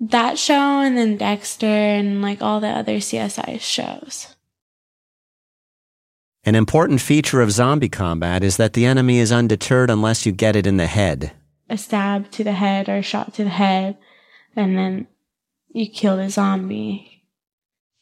That 0.00 0.38
show 0.38 0.80
and 0.84 0.96
then 0.98 1.16
Dexter 1.16 1.66
and 1.66 2.20
like 2.22 2.42
all 2.42 2.60
the 2.60 2.68
other 2.68 2.96
CSI 2.96 3.60
shows. 3.60 4.34
An 6.44 6.54
important 6.54 7.00
feature 7.00 7.40
of 7.40 7.50
zombie 7.50 7.88
combat 7.88 8.44
is 8.44 8.58
that 8.58 8.74
the 8.74 8.84
enemy 8.84 9.18
is 9.18 9.32
undeterred 9.32 9.90
unless 9.90 10.26
you 10.26 10.32
get 10.32 10.56
it 10.56 10.66
in 10.66 10.76
the 10.76 10.86
head. 10.86 11.32
a 11.70 11.78
stab 11.78 12.30
to 12.32 12.44
the 12.44 12.52
head 12.52 12.88
or 12.88 12.96
a 12.96 13.02
shot 13.02 13.32
to 13.34 13.44
the 13.44 13.50
head, 13.50 13.96
and 14.54 14.76
then 14.76 15.06
you 15.74 15.88
kill 15.88 16.18
a 16.18 16.30
zombie. 16.30 17.22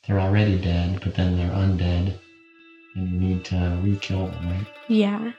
They're 0.06 0.20
already 0.20 0.60
dead, 0.60 1.00
but 1.02 1.14
then 1.14 1.36
they're 1.36 1.50
undead, 1.50 2.18
and 2.94 3.08
you 3.12 3.18
need 3.18 3.44
to 3.46 3.80
re-kill 3.82 4.28
them, 4.28 4.48
right? 4.48 4.66
Yeah, 4.88 5.32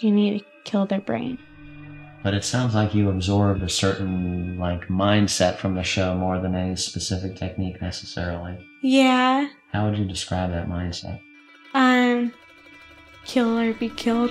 you 0.00 0.10
need 0.10 0.38
to 0.38 0.44
kill 0.64 0.86
their 0.86 1.00
brain. 1.00 1.38
But 2.22 2.34
it 2.34 2.44
sounds 2.44 2.74
like 2.74 2.94
you 2.94 3.08
absorbed 3.10 3.62
a 3.62 3.68
certain 3.68 4.58
like 4.58 4.88
mindset 4.88 5.56
from 5.58 5.74
the 5.74 5.82
show 5.84 6.14
more 6.14 6.40
than 6.40 6.54
a 6.54 6.76
specific 6.76 7.36
technique 7.36 7.80
necessarily. 7.80 8.58
Yeah, 8.82 9.48
How 9.72 9.88
would 9.88 9.98
you 9.98 10.04
describe 10.04 10.50
that 10.50 10.68
mindset? 10.68 11.20
um, 11.74 12.32
kill 13.24 13.58
or 13.58 13.72
be 13.74 13.88
killed. 13.90 14.30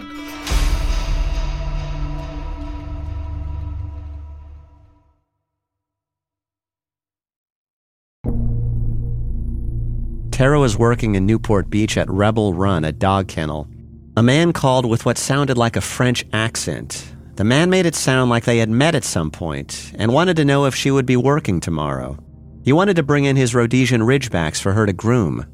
Tara 10.36 10.60
was 10.60 10.78
working 10.78 11.16
in 11.16 11.26
Newport 11.26 11.70
Beach 11.70 11.96
at 11.96 12.10
Rebel 12.10 12.54
Run, 12.54 12.84
a 12.84 12.92
dog 12.92 13.30
kennel. 13.30 13.70
A 14.18 14.22
man 14.22 14.52
called 14.52 14.86
with 14.86 15.06
what 15.06 15.18
sounded 15.18 15.58
like 15.58 15.78
a 15.78 15.82
French 15.82 16.26
accent. 16.34 17.10
The 17.36 17.46
man 17.46 17.70
made 17.70 17.86
it 17.86 17.96
sound 17.96 18.30
like 18.30 18.44
they 18.44 18.58
had 18.58 18.70
met 18.70 18.96
at 18.96 19.06
some 19.06 19.32
point 19.32 19.94
and 19.98 20.12
wanted 20.12 20.36
to 20.36 20.44
know 20.44 20.66
if 20.66 20.76
she 20.76 20.92
would 20.92 21.06
be 21.06 21.16
working 21.16 21.62
tomorrow. 21.62 22.18
He 22.66 22.74
wanted 22.74 22.98
to 22.98 23.02
bring 23.04 23.24
in 23.24 23.38
his 23.38 23.56
Rhodesian 23.56 24.02
Ridgebacks 24.02 24.60
for 24.60 24.74
her 24.74 24.86
to 24.86 24.92
groom. 24.92 25.46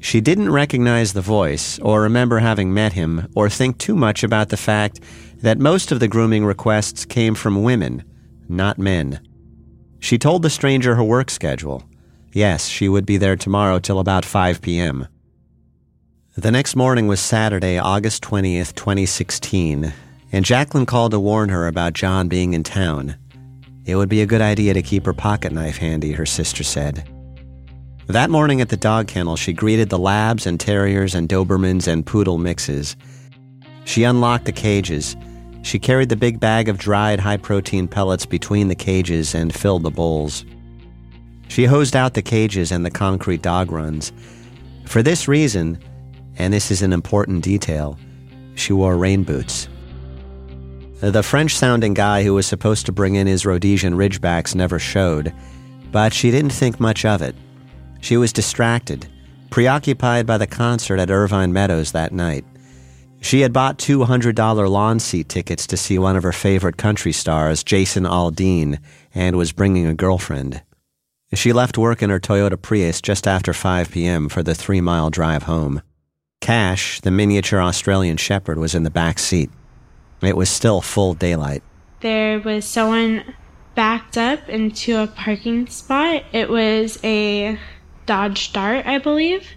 She 0.00 0.20
didn't 0.20 0.50
recognize 0.50 1.12
the 1.12 1.20
voice 1.20 1.78
or 1.78 2.02
remember 2.02 2.40
having 2.40 2.74
met 2.74 2.94
him 2.94 3.28
or 3.36 3.48
think 3.48 3.78
too 3.78 3.94
much 3.94 4.24
about 4.24 4.48
the 4.48 4.56
fact 4.56 4.98
that 5.36 5.60
most 5.60 5.92
of 5.92 6.00
the 6.00 6.08
grooming 6.08 6.44
requests 6.44 7.04
came 7.04 7.36
from 7.36 7.62
women, 7.62 8.02
not 8.48 8.76
men. 8.76 9.20
She 10.00 10.18
told 10.18 10.42
the 10.42 10.50
stranger 10.50 10.96
her 10.96 11.04
work 11.04 11.30
schedule. 11.30 11.84
Yes, 12.36 12.68
she 12.68 12.86
would 12.86 13.06
be 13.06 13.16
there 13.16 13.34
tomorrow 13.34 13.78
till 13.78 13.98
about 13.98 14.26
5 14.26 14.60
p.m. 14.60 15.08
The 16.36 16.50
next 16.50 16.76
morning 16.76 17.06
was 17.06 17.18
Saturday, 17.18 17.78
August 17.78 18.22
20th, 18.24 18.74
2016, 18.74 19.94
and 20.32 20.44
Jacqueline 20.44 20.84
called 20.84 21.12
to 21.12 21.18
warn 21.18 21.48
her 21.48 21.66
about 21.66 21.94
John 21.94 22.28
being 22.28 22.52
in 22.52 22.62
town. 22.62 23.16
It 23.86 23.96
would 23.96 24.10
be 24.10 24.20
a 24.20 24.26
good 24.26 24.42
idea 24.42 24.74
to 24.74 24.82
keep 24.82 25.06
her 25.06 25.14
pocket 25.14 25.50
knife 25.50 25.78
handy, 25.78 26.12
her 26.12 26.26
sister 26.26 26.62
said. 26.62 27.08
That 28.06 28.28
morning 28.28 28.60
at 28.60 28.68
the 28.68 28.76
dog 28.76 29.08
kennel, 29.08 29.36
she 29.36 29.54
greeted 29.54 29.88
the 29.88 29.98
labs 29.98 30.46
and 30.46 30.60
terriers 30.60 31.14
and 31.14 31.30
Dobermans 31.30 31.88
and 31.88 32.04
poodle 32.04 32.36
mixes. 32.36 32.96
She 33.86 34.04
unlocked 34.04 34.44
the 34.44 34.52
cages. 34.52 35.16
She 35.62 35.78
carried 35.78 36.10
the 36.10 36.16
big 36.16 36.38
bag 36.38 36.68
of 36.68 36.76
dried 36.76 37.18
high 37.18 37.38
protein 37.38 37.88
pellets 37.88 38.26
between 38.26 38.68
the 38.68 38.74
cages 38.74 39.34
and 39.34 39.54
filled 39.54 39.84
the 39.84 39.90
bowls. 39.90 40.44
She 41.48 41.64
hosed 41.64 41.96
out 41.96 42.14
the 42.14 42.22
cages 42.22 42.72
and 42.72 42.84
the 42.84 42.90
concrete 42.90 43.42
dog 43.42 43.70
runs. 43.72 44.12
For 44.86 45.02
this 45.02 45.28
reason, 45.28 45.78
and 46.36 46.52
this 46.52 46.70
is 46.70 46.82
an 46.82 46.92
important 46.92 47.44
detail, 47.44 47.98
she 48.54 48.72
wore 48.72 48.96
rain 48.96 49.22
boots. 49.22 49.68
Uh, 51.02 51.10
the 51.10 51.22
French 51.22 51.54
sounding 51.54 51.94
guy 51.94 52.22
who 52.22 52.34
was 52.34 52.46
supposed 52.46 52.86
to 52.86 52.92
bring 52.92 53.16
in 53.16 53.26
his 53.26 53.44
Rhodesian 53.44 53.94
Ridgebacks 53.94 54.54
never 54.54 54.78
showed, 54.78 55.32
but 55.92 56.14
she 56.14 56.30
didn't 56.30 56.52
think 56.52 56.80
much 56.80 57.04
of 57.04 57.20
it. 57.20 57.34
She 58.00 58.16
was 58.16 58.32
distracted, 58.32 59.06
preoccupied 59.50 60.26
by 60.26 60.38
the 60.38 60.46
concert 60.46 60.98
at 60.98 61.10
Irvine 61.10 61.52
Meadows 61.52 61.92
that 61.92 62.12
night. 62.12 62.44
She 63.20 63.40
had 63.40 63.52
bought 63.52 63.78
two 63.78 63.98
$100 63.98 64.70
lawn 64.70 65.00
seat 65.00 65.28
tickets 65.28 65.66
to 65.68 65.76
see 65.76 65.98
one 65.98 66.16
of 66.16 66.22
her 66.22 66.32
favorite 66.32 66.76
country 66.76 67.12
stars, 67.12 67.64
Jason 67.64 68.04
Aldean, 68.04 68.78
and 69.14 69.36
was 69.36 69.52
bringing 69.52 69.86
a 69.86 69.94
girlfriend. 69.94 70.62
She 71.34 71.52
left 71.52 71.76
work 71.76 72.02
in 72.02 72.10
her 72.10 72.20
Toyota 72.20 72.60
Prius 72.60 73.00
just 73.00 73.26
after 73.26 73.52
5 73.52 73.90
p.m. 73.90 74.28
for 74.28 74.42
the 74.42 74.54
three 74.54 74.80
mile 74.80 75.10
drive 75.10 75.42
home. 75.44 75.82
Cash, 76.40 77.00
the 77.00 77.10
miniature 77.10 77.60
Australian 77.60 78.16
Shepherd, 78.16 78.58
was 78.58 78.74
in 78.74 78.84
the 78.84 78.90
back 78.90 79.18
seat. 79.18 79.50
It 80.22 80.36
was 80.36 80.48
still 80.48 80.80
full 80.80 81.14
daylight. 81.14 81.62
There 82.00 82.38
was 82.38 82.64
someone 82.64 83.34
backed 83.74 84.16
up 84.16 84.48
into 84.48 84.96
a 84.96 85.08
parking 85.08 85.66
spot. 85.66 86.22
It 86.32 86.48
was 86.48 86.98
a 87.02 87.58
Dodge 88.06 88.52
Dart, 88.52 88.86
I 88.86 88.98
believe. 88.98 89.48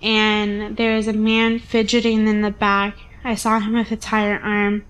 And 0.00 0.76
there 0.76 0.96
was 0.96 1.08
a 1.08 1.12
man 1.12 1.58
fidgeting 1.58 2.28
in 2.28 2.42
the 2.42 2.52
back. 2.52 2.96
I 3.24 3.34
saw 3.34 3.58
him 3.58 3.74
with 3.74 3.90
a 3.90 3.96
tire 3.96 4.38
arm, 4.38 4.84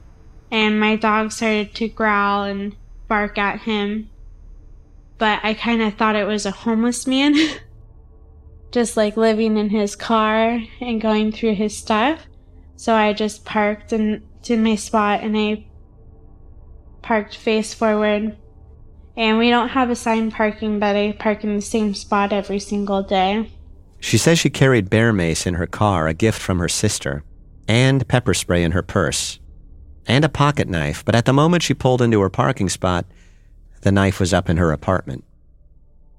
and 0.50 0.78
my 0.78 0.96
dog 0.96 1.32
started 1.32 1.74
to 1.76 1.88
growl 1.88 2.44
and 2.44 2.76
bark 3.08 3.38
at 3.38 3.60
him. 3.60 4.09
But 5.20 5.40
I 5.42 5.52
kind 5.52 5.82
of 5.82 5.94
thought 5.94 6.16
it 6.16 6.26
was 6.26 6.46
a 6.46 6.50
homeless 6.50 7.06
man, 7.06 7.36
just 8.72 8.96
like 8.96 9.18
living 9.18 9.58
in 9.58 9.68
his 9.68 9.94
car 9.94 10.58
and 10.80 10.98
going 11.00 11.30
through 11.30 11.56
his 11.56 11.76
stuff. 11.76 12.26
So 12.76 12.94
I 12.94 13.12
just 13.12 13.44
parked 13.44 13.92
in 13.92 14.22
to 14.44 14.56
my 14.56 14.76
spot 14.76 15.20
and 15.22 15.36
I 15.36 15.66
parked 17.02 17.36
face 17.36 17.74
forward. 17.74 18.34
And 19.14 19.36
we 19.36 19.50
don't 19.50 19.68
have 19.68 19.90
assigned 19.90 20.32
parking, 20.32 20.78
but 20.78 20.96
I 20.96 21.12
park 21.12 21.44
in 21.44 21.54
the 21.54 21.60
same 21.60 21.92
spot 21.92 22.32
every 22.32 22.58
single 22.58 23.02
day. 23.02 23.52
She 23.98 24.16
says 24.16 24.38
she 24.38 24.48
carried 24.48 24.88
bear 24.88 25.12
mace 25.12 25.46
in 25.46 25.54
her 25.54 25.66
car, 25.66 26.08
a 26.08 26.14
gift 26.14 26.40
from 26.40 26.60
her 26.60 26.68
sister, 26.68 27.22
and 27.68 28.08
pepper 28.08 28.32
spray 28.32 28.64
in 28.64 28.72
her 28.72 28.82
purse, 28.82 29.38
and 30.06 30.24
a 30.24 30.30
pocket 30.30 30.66
knife, 30.66 31.04
but 31.04 31.14
at 31.14 31.26
the 31.26 31.34
moment 31.34 31.62
she 31.62 31.74
pulled 31.74 32.00
into 32.00 32.22
her 32.22 32.30
parking 32.30 32.70
spot, 32.70 33.04
the 33.82 33.92
knife 33.92 34.20
was 34.20 34.32
up 34.32 34.48
in 34.48 34.56
her 34.56 34.72
apartment. 34.72 35.24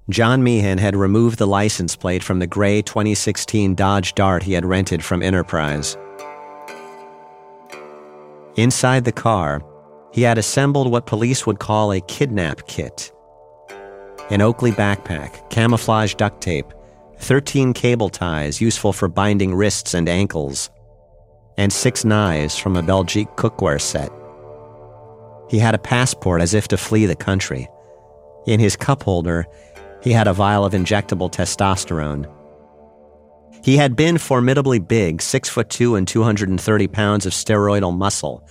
John 0.10 0.44
Meehan 0.44 0.78
had 0.78 0.96
removed 0.96 1.38
the 1.38 1.48
license 1.48 1.96
plate 1.96 2.24
from 2.24 2.40
the 2.40 2.48
gray 2.48 2.82
2016 2.82 3.76
Dodge 3.76 4.14
Dart 4.16 4.44
he 4.44 4.54
had 4.54 4.66
rented 4.66 5.04
from 5.04 5.24
Enterprise. 5.24 5.98
Inside 8.56 9.06
the 9.06 9.12
car, 9.12 9.64
he 10.12 10.24
had 10.24 10.38
assembled 10.38 10.92
what 10.92 11.06
police 11.06 11.46
would 11.46 11.60
call 11.60 11.94
a 11.94 12.02
kidnap 12.02 12.68
kit 12.68 13.12
an 14.32 14.42
Oakley 14.42 14.72
backpack, 14.72 15.50
camouflage 15.50 16.16
duct 16.16 16.40
tape, 16.42 16.74
13 17.18 17.74
cable 17.74 18.08
ties 18.08 18.62
useful 18.62 18.94
for 18.94 19.10
binding 19.10 19.54
wrists 19.54 19.94
and 19.94 20.08
ankles, 20.08 20.70
and 21.58 21.72
six 21.72 22.06
knives 22.06 22.58
from 22.58 22.78
a 22.78 22.82
Belgique 22.82 23.28
cookware 23.36 23.82
set. 23.82 24.10
He 25.52 25.60
had 25.60 25.76
a 25.76 25.80
passport 25.80 26.40
as 26.40 26.54
if 26.54 26.70
to 26.70 26.78
flee 26.78 27.06
the 27.06 27.14
country. 27.14 27.68
In 28.48 28.62
his 28.62 28.78
cup 28.78 29.04
holder, 29.04 29.46
he 30.02 30.14
had 30.14 30.30
a 30.30 30.34
vial 30.34 30.64
of 30.64 30.72
injectable 30.72 31.30
testosterone. 31.30 32.26
He 33.62 33.76
had 33.76 33.98
been 33.98 34.18
formidably 34.18 34.80
big, 34.80 35.22
six 35.22 35.50
foot 35.50 35.70
two 35.70 35.96
and 35.96 36.08
230 36.08 36.88
pounds 36.88 37.26
of 37.26 37.34
steroidal 37.34 37.94
muscle, 37.98 38.48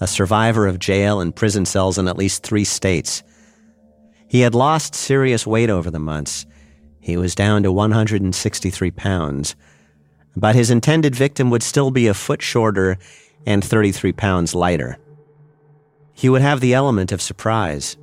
a 0.00 0.06
survivor 0.06 0.68
of 0.68 0.78
jail 0.78 1.20
and 1.20 1.34
prison 1.34 1.66
cells 1.66 1.98
in 1.98 2.06
at 2.06 2.16
least 2.16 2.44
three 2.44 2.64
states. 2.64 3.24
He 4.28 4.42
had 4.42 4.54
lost 4.54 4.94
serious 4.94 5.44
weight 5.44 5.70
over 5.70 5.90
the 5.90 5.98
months. 5.98 6.46
He 7.00 7.16
was 7.16 7.34
down 7.34 7.64
to 7.64 7.72
163 7.72 8.92
pounds. 8.92 9.56
But 10.36 10.54
his 10.54 10.70
intended 10.70 11.16
victim 11.16 11.50
would 11.50 11.64
still 11.64 11.90
be 11.90 12.06
a 12.06 12.14
foot 12.14 12.42
shorter 12.42 12.96
and 13.44 13.64
33 13.64 14.12
pounds 14.12 14.54
lighter. 14.54 14.98
He 16.24 16.30
would 16.30 16.40
have 16.40 16.60
the 16.60 16.72
element 16.72 17.12
of 17.12 17.20
surprise. 17.20 17.98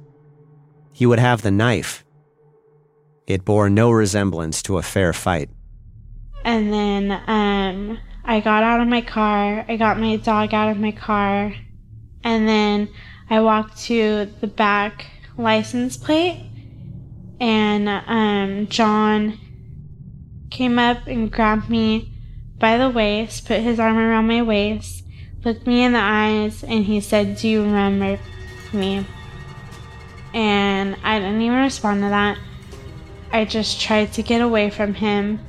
He 0.94 1.08
would 1.08 1.18
have 1.18 1.42
the 1.42 1.50
knife. 1.50 2.06
It 3.25 3.44
bore 3.44 3.68
no 3.68 3.90
resemblance 3.90 4.62
to 4.62 4.78
a 4.78 4.84
fair 4.84 5.12
fight. 5.12 5.50
And 6.46 6.72
then 6.72 7.12
um, 7.25 7.98
I 8.24 8.40
got 8.40 8.62
out 8.62 8.80
of 8.80 8.88
my 8.88 9.01
car. 9.01 9.66
I 9.68 9.75
got 9.75 10.00
my 10.00 10.18
dog 10.18 10.54
out 10.54 10.70
of 10.70 10.78
my 10.78 10.92
car. 10.92 11.51
And 12.24 12.48
then 12.48 12.90
I 13.28 13.42
walked 13.42 13.82
to 13.86 14.32
the 14.40 14.46
back 14.46 15.08
license 15.36 15.98
plate. 15.98 16.46
And 17.40 17.90
um, 17.90 18.68
John 18.68 19.40
came 20.51 20.78
up 20.78 21.08
and 21.08 21.32
grabbed 21.32 21.72
me 21.72 22.13
by 22.60 22.78
the 22.78 22.92
waist, 22.92 23.48
put 23.48 23.62
his 23.62 23.80
arm 23.80 23.98
around 23.98 24.28
my 24.28 24.44
waist, 24.44 25.06
looked 25.44 25.68
me 25.68 25.84
in 25.84 25.94
the 25.94 26.00
eyes, 26.00 26.64
and 26.64 26.86
he 26.86 27.02
said, 27.02 27.38
Do 27.38 27.48
you 27.48 27.64
remember 27.64 28.20
me? 28.74 29.06
And 30.34 30.96
I 31.04 31.20
didn't 31.20 31.42
even 31.42 31.58
respond 31.60 32.02
to 32.04 32.10
that. 32.10 32.38
I 33.32 33.46
just 33.46 33.80
tried 33.80 34.14
to 34.14 34.24
get 34.24 34.42
away 34.42 34.70
from 34.70 34.94
him 34.94 35.40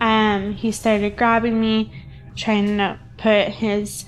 um, 0.00 0.52
he 0.52 0.72
started 0.72 1.16
grabbing 1.16 1.60
me, 1.60 1.92
trying 2.34 2.78
to 2.78 2.98
put 3.16 3.48
his 3.48 4.04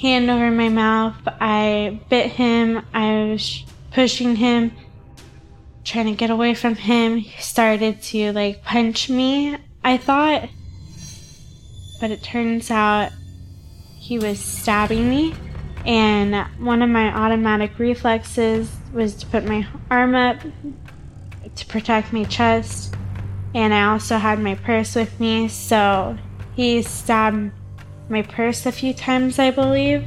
hand 0.00 0.30
over 0.30 0.50
my 0.50 0.68
mouth. 0.68 1.16
I 1.26 2.00
bit 2.08 2.32
him. 2.32 2.84
I 2.94 3.30
was 3.30 3.64
pushing 3.90 4.36
him, 4.36 4.72
trying 5.84 6.06
to 6.06 6.12
get 6.12 6.30
away 6.30 6.54
from 6.54 6.76
him. 6.76 7.18
He 7.18 7.42
started 7.42 8.02
to 8.02 8.32
like 8.32 8.62
punch 8.62 9.10
me, 9.10 9.56
I 9.84 9.96
thought. 9.98 10.48
But 12.00 12.10
it 12.10 12.22
turns 12.22 12.70
out 12.70 13.10
he 14.06 14.18
was 14.18 14.38
stabbing 14.38 15.08
me. 15.08 15.34
And 15.84 16.46
one 16.58 16.82
of 16.82 16.90
my 16.90 17.14
automatic 17.14 17.78
reflexes 17.78 18.70
was 18.92 19.14
to 19.16 19.26
put 19.26 19.44
my 19.44 19.66
arm 19.90 20.14
up 20.14 20.38
to 21.54 21.66
protect 21.66 22.12
my 22.12 22.24
chest 22.24 22.96
and 23.56 23.72
I 23.72 23.90
also 23.90 24.18
had 24.18 24.38
my 24.38 24.54
purse 24.54 24.94
with 24.94 25.18
me, 25.18 25.48
so 25.48 26.18
he 26.54 26.82
stabbed 26.82 27.52
my 28.10 28.20
purse 28.20 28.66
a 28.66 28.70
few 28.70 28.92
times, 28.92 29.38
I 29.38 29.50
believe. 29.50 30.06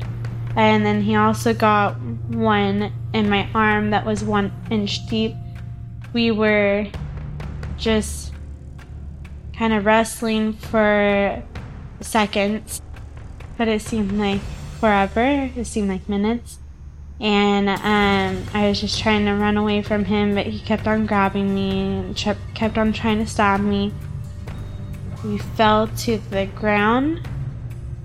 And 0.56 0.86
then 0.86 1.01
he 1.01 1.15
also 1.15 1.56
got 1.56 2.00
one 2.00 2.94
in 3.12 3.27
my 3.27 3.50
arm 3.56 3.89
that 3.89 4.06
was 4.06 4.24
one 4.24 4.51
inch 4.70 5.08
deep. 5.08 5.34
We 6.13 6.29
were 6.29 6.88
just 7.77 8.32
kind 9.58 9.74
of 9.74 9.84
wrestling 9.84 10.53
for 10.53 11.41
seconds, 12.01 12.84
but 13.60 13.68
it 13.68 13.82
seemed 13.84 14.13
like 14.13 14.42
forever. 14.80 15.51
It 15.56 15.66
seemed 15.66 15.89
like 15.89 16.10
minutes 16.10 16.58
and 17.22 17.68
um, 17.68 18.46
I 18.54 18.70
was 18.70 18.80
just 18.80 19.00
trying 19.00 19.25
to 19.25 19.34
run 19.34 19.58
away 19.58 19.82
from 19.82 20.06
him, 20.06 20.36
but 20.36 20.46
he 20.46 20.60
kept 20.60 20.88
on 20.88 21.06
grabbing 21.06 21.54
me 21.54 21.98
and 21.98 22.16
kept 22.56 22.78
on 22.78 22.94
trying 22.94 23.20
to 23.20 23.28
stab 23.28 23.60
me. 23.60 23.94
We 25.25 25.38
fell 25.38 25.88
to 25.88 26.18
the 26.30 26.46
ground. 26.46 27.28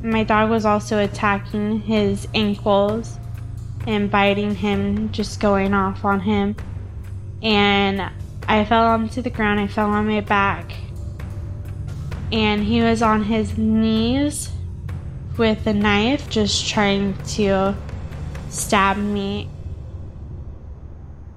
My 0.03 0.25
dog 0.25 0.51
was 0.51 0.67
also 0.67 0.99
attacking 0.99 1.83
his 1.83 2.27
ankles 2.35 3.19
and 3.87 4.11
biting 4.11 4.57
him, 4.57 5.13
just 5.13 5.39
going 5.39 5.75
off 5.75 6.05
on 6.05 6.19
him. 6.19 6.57
And 7.41 8.11
I 8.49 8.65
fell 8.65 8.85
onto 8.87 9.23
the 9.23 9.31
ground, 9.31 9.61
I 9.61 9.69
fell 9.69 9.91
on 9.91 10.09
my 10.09 10.23
back. 10.23 10.73
And 12.33 12.65
he 12.65 12.83
was 12.83 13.01
on 13.01 13.23
his 13.23 13.57
knees 13.57 14.51
with 15.39 15.67
a 15.67 15.73
knife, 15.73 16.29
just 16.29 16.69
trying 16.69 17.17
to 17.25 17.77
stab 18.49 18.97
me. 18.97 19.49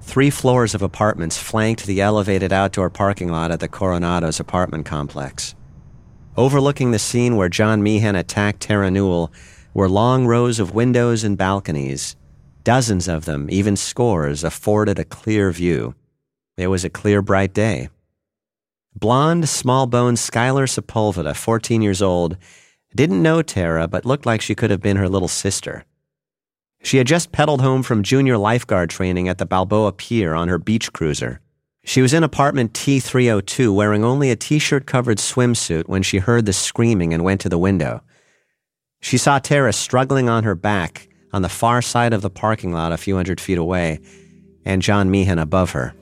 Three 0.00 0.30
floors 0.30 0.74
of 0.74 0.82
apartments 0.82 1.36
flanked 1.36 1.84
the 1.84 2.00
elevated 2.00 2.52
outdoor 2.52 2.88
parking 2.90 3.30
lot 3.30 3.50
at 3.50 3.60
the 3.60 3.68
Coronado's 3.68 4.40
apartment 4.40 4.86
complex. 4.86 5.54
Overlooking 6.36 6.92
the 6.92 6.98
scene 6.98 7.36
where 7.36 7.48
John 7.48 7.82
Meehan 7.82 8.16
attacked 8.16 8.60
Tara 8.60 8.90
Newell 8.90 9.32
were 9.74 9.88
long 9.88 10.26
rows 10.26 10.58
of 10.58 10.74
windows 10.74 11.24
and 11.24 11.36
balconies. 11.36 12.16
Dozens 12.64 13.08
of 13.08 13.24
them, 13.24 13.48
even 13.50 13.76
scores, 13.76 14.44
afforded 14.44 14.98
a 14.98 15.04
clear 15.04 15.50
view. 15.50 15.94
It 16.56 16.68
was 16.68 16.84
a 16.84 16.90
clear, 16.90 17.22
bright 17.22 17.54
day. 17.54 17.88
Blonde, 18.94 19.48
small 19.48 19.86
boned 19.86 20.16
Skylar 20.16 20.66
Sepulveda, 20.66 21.36
14 21.36 21.82
years 21.82 22.02
old, 22.02 22.36
didn't 22.94 23.22
know 23.22 23.42
Tara, 23.42 23.86
but 23.86 24.04
looked 24.04 24.26
like 24.26 24.40
she 24.40 24.54
could 24.54 24.70
have 24.70 24.80
been 24.80 24.96
her 24.96 25.08
little 25.08 25.28
sister. 25.28 25.84
She 26.82 26.98
had 26.98 27.06
just 27.06 27.32
pedaled 27.32 27.60
home 27.60 27.82
from 27.82 28.02
junior 28.02 28.38
lifeguard 28.38 28.90
training 28.90 29.28
at 29.28 29.38
the 29.38 29.46
Balboa 29.46 29.92
Pier 29.92 30.34
on 30.34 30.48
her 30.48 30.58
beach 30.58 30.92
cruiser. 30.92 31.40
She 31.84 32.02
was 32.02 32.12
in 32.12 32.22
apartment 32.22 32.74
T302 32.74 33.74
wearing 33.74 34.04
only 34.04 34.30
a 34.30 34.36
t 34.36 34.58
shirt 34.58 34.86
covered 34.86 35.18
swimsuit 35.18 35.88
when 35.88 36.02
she 36.02 36.18
heard 36.18 36.46
the 36.46 36.52
screaming 36.52 37.14
and 37.14 37.24
went 37.24 37.40
to 37.40 37.48
the 37.48 37.58
window. 37.58 38.02
She 39.00 39.16
saw 39.16 39.38
Tara 39.38 39.72
struggling 39.72 40.28
on 40.28 40.44
her 40.44 40.54
back 40.54 41.08
on 41.32 41.42
the 41.42 41.48
far 41.48 41.82
side 41.82 42.12
of 42.12 42.22
the 42.22 42.30
parking 42.30 42.72
lot 42.72 42.92
a 42.92 42.96
few 42.96 43.16
hundred 43.16 43.40
feet 43.40 43.58
away, 43.58 44.00
and 44.64 44.82
John 44.82 45.10
Meehan 45.10 45.38
above 45.38 45.70
her. 45.70 45.94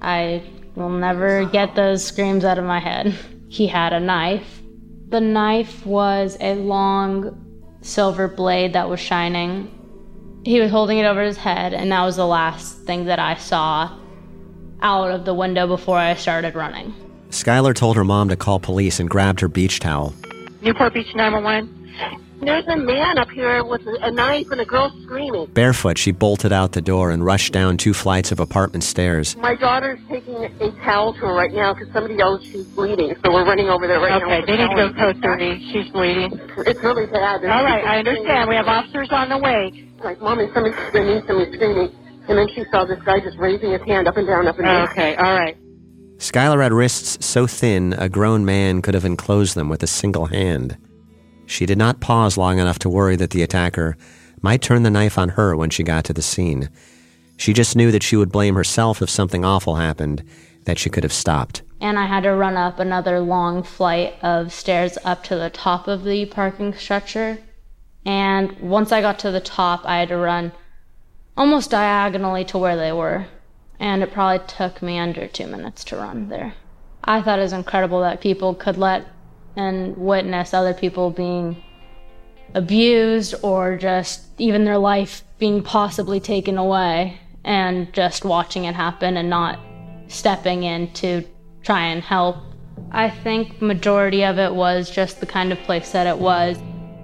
I 0.00 0.42
will 0.74 0.90
never 0.90 1.44
get 1.46 1.74
those 1.74 2.04
screams 2.04 2.44
out 2.44 2.58
of 2.58 2.64
my 2.64 2.78
head. 2.78 3.14
He 3.48 3.66
had 3.66 3.92
a 3.92 4.00
knife. 4.00 4.62
The 5.08 5.20
knife 5.20 5.86
was 5.86 6.36
a 6.40 6.54
long 6.54 7.42
silver 7.80 8.28
blade 8.28 8.72
that 8.72 8.88
was 8.88 9.00
shining 9.00 9.70
he 10.46 10.60
was 10.60 10.70
holding 10.70 10.98
it 10.98 11.04
over 11.04 11.22
his 11.22 11.36
head, 11.36 11.74
and 11.74 11.90
that 11.90 12.04
was 12.04 12.14
the 12.14 12.26
last 12.26 12.78
thing 12.82 13.06
that 13.06 13.18
I 13.18 13.34
saw 13.34 13.98
out 14.80 15.10
of 15.10 15.24
the 15.24 15.34
window 15.34 15.66
before 15.66 15.98
I 15.98 16.14
started 16.14 16.54
running. 16.54 16.94
Skylar 17.30 17.74
told 17.74 17.96
her 17.96 18.04
mom 18.04 18.28
to 18.28 18.36
call 18.36 18.60
police 18.60 19.00
and 19.00 19.10
grabbed 19.10 19.40
her 19.40 19.48
beach 19.48 19.80
towel. 19.80 20.14
Newport 20.62 20.94
Beach 20.94 21.12
911. 21.16 22.24
There's 22.40 22.66
a 22.66 22.76
man 22.76 23.18
up 23.18 23.30
here 23.30 23.64
with 23.64 23.82
a 23.86 24.10
knife 24.10 24.50
and 24.50 24.60
a 24.60 24.64
girl 24.64 24.92
screaming. 25.02 25.46
Barefoot, 25.46 25.98
she 25.98 26.12
bolted 26.12 26.52
out 26.52 26.72
the 26.72 26.82
door 26.82 27.10
and 27.10 27.24
rushed 27.24 27.52
down 27.52 27.76
two 27.76 27.94
flights 27.94 28.30
of 28.30 28.40
apartment 28.40 28.84
stairs. 28.84 29.36
My 29.36 29.54
daughter's 29.54 29.98
taking 30.08 30.44
a 30.44 30.70
towel 30.82 31.14
to 31.14 31.20
her 31.20 31.34
right 31.34 31.52
now 31.52 31.74
because 31.74 31.92
somebody 31.92 32.20
else 32.20 32.44
she's 32.44 32.66
bleeding, 32.66 33.14
so 33.24 33.32
we're 33.32 33.44
running 33.44 33.68
over 33.68 33.86
there 33.86 34.00
right 34.00 34.22
okay, 34.22 34.26
now. 34.28 34.36
Okay, 34.42 34.52
they 34.52 34.58
need 34.58 34.70
to 34.70 34.76
go 34.76 34.92
code 34.92 35.22
30. 35.22 35.72
She's 35.72 35.90
bleeding. 35.90 36.38
It's 36.58 36.82
really 36.82 37.06
bad. 37.06 37.44
All 37.44 37.64
right, 37.64 37.84
I 37.84 37.98
understand. 37.98 38.48
We 38.48 38.56
have 38.56 38.68
officers 38.68 39.08
on 39.10 39.28
the 39.28 39.38
way 39.38 39.86
like, 40.06 40.20
Mommy, 40.20 40.48
somebody's 40.54 40.78
screaming, 40.86 41.22
somebody's 41.26 41.54
screaming. 41.54 41.94
And 42.28 42.38
then 42.38 42.48
she 42.54 42.64
saw 42.70 42.84
this 42.84 43.02
guy 43.04 43.20
just 43.20 43.36
raising 43.38 43.72
his 43.72 43.82
hand 43.82 44.08
up 44.08 44.16
and 44.16 44.26
down, 44.26 44.46
up 44.48 44.56
and 44.56 44.64
down. 44.64 44.88
Okay, 44.88 45.14
all 45.16 45.34
right. 45.34 45.56
Skylar 46.18 46.62
had 46.62 46.72
wrists 46.72 47.24
so 47.24 47.46
thin 47.46 47.92
a 47.98 48.08
grown 48.08 48.44
man 48.44 48.82
could 48.82 48.94
have 48.94 49.04
enclosed 49.04 49.54
them 49.54 49.68
with 49.68 49.82
a 49.82 49.86
single 49.86 50.26
hand. 50.26 50.76
She 51.46 51.66
did 51.66 51.78
not 51.78 52.00
pause 52.00 52.36
long 52.36 52.58
enough 52.58 52.78
to 52.80 52.88
worry 52.88 53.16
that 53.16 53.30
the 53.30 53.42
attacker 53.42 53.96
might 54.42 54.62
turn 54.62 54.82
the 54.82 54.90
knife 54.90 55.18
on 55.18 55.30
her 55.30 55.56
when 55.56 55.70
she 55.70 55.82
got 55.82 56.04
to 56.04 56.12
the 56.12 56.22
scene. 56.22 56.68
She 57.36 57.52
just 57.52 57.76
knew 57.76 57.90
that 57.90 58.02
she 58.02 58.16
would 58.16 58.32
blame 58.32 58.54
herself 58.54 59.00
if 59.00 59.10
something 59.10 59.44
awful 59.44 59.76
happened 59.76 60.22
that 60.64 60.78
she 60.78 60.90
could 60.90 61.04
have 61.04 61.12
stopped. 61.12 61.62
And 61.80 61.98
I 61.98 62.06
had 62.06 62.24
to 62.24 62.32
run 62.32 62.56
up 62.56 62.78
another 62.78 63.20
long 63.20 63.62
flight 63.62 64.14
of 64.22 64.52
stairs 64.52 64.98
up 65.04 65.22
to 65.24 65.36
the 65.36 65.50
top 65.50 65.88
of 65.88 66.04
the 66.04 66.26
parking 66.26 66.74
structure 66.74 67.38
and 68.06 68.60
once 68.60 68.92
I 68.92 69.00
got 69.00 69.18
to 69.20 69.32
the 69.32 69.40
top, 69.40 69.84
I 69.84 69.98
had 69.98 70.08
to 70.10 70.16
run 70.16 70.52
almost 71.36 71.72
diagonally 71.72 72.44
to 72.46 72.56
where 72.56 72.76
they 72.76 72.92
were. 72.92 73.26
And 73.80 74.02
it 74.02 74.12
probably 74.12 74.46
took 74.46 74.80
me 74.80 74.96
under 74.96 75.26
two 75.26 75.48
minutes 75.48 75.82
to 75.84 75.96
run 75.96 76.28
there. 76.28 76.54
I 77.02 77.20
thought 77.20 77.40
it 77.40 77.42
was 77.42 77.52
incredible 77.52 78.00
that 78.02 78.20
people 78.20 78.54
could 78.54 78.78
let 78.78 79.06
and 79.56 79.96
witness 79.96 80.54
other 80.54 80.74
people 80.74 81.10
being 81.10 81.62
abused 82.54 83.34
or 83.42 83.76
just 83.76 84.26
even 84.38 84.64
their 84.64 84.78
life 84.78 85.22
being 85.38 85.62
possibly 85.62 86.20
taken 86.20 86.58
away 86.58 87.18
and 87.44 87.92
just 87.92 88.24
watching 88.24 88.64
it 88.64 88.74
happen 88.74 89.16
and 89.16 89.30
not 89.30 89.58
stepping 90.08 90.62
in 90.62 90.92
to 90.92 91.24
try 91.62 91.86
and 91.86 92.02
help. 92.02 92.36
I 92.92 93.10
think 93.10 93.60
majority 93.60 94.24
of 94.24 94.38
it 94.38 94.54
was 94.54 94.90
just 94.90 95.20
the 95.20 95.26
kind 95.26 95.52
of 95.52 95.58
place 95.60 95.92
that 95.92 96.06
it 96.06 96.18
was. 96.18 96.58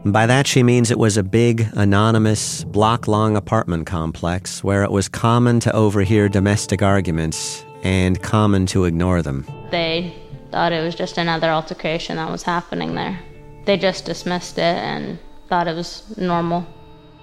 By 0.04 0.26
that, 0.26 0.46
she 0.46 0.62
means 0.62 0.90
it 0.90 0.98
was 0.98 1.16
a 1.16 1.22
big, 1.22 1.68
anonymous, 1.74 2.64
block 2.64 3.06
long 3.06 3.36
apartment 3.36 3.86
complex 3.86 4.64
where 4.64 4.82
it 4.82 4.90
was 4.90 5.08
common 5.08 5.60
to 5.60 5.72
overhear 5.72 6.28
domestic 6.28 6.82
arguments 6.82 7.64
and 7.84 8.20
common 8.20 8.66
to 8.66 8.84
ignore 8.84 9.22
them. 9.22 9.46
They 9.70 10.14
thought 10.52 10.72
it 10.72 10.84
was 10.84 10.94
just 10.94 11.18
another 11.18 11.48
altercation 11.50 12.16
that 12.16 12.30
was 12.30 12.42
happening 12.42 12.94
there. 12.94 13.18
They 13.64 13.78
just 13.78 14.04
dismissed 14.04 14.58
it 14.58 14.76
and 14.76 15.18
thought 15.48 15.66
it 15.66 15.74
was 15.74 16.16
normal. 16.16 16.66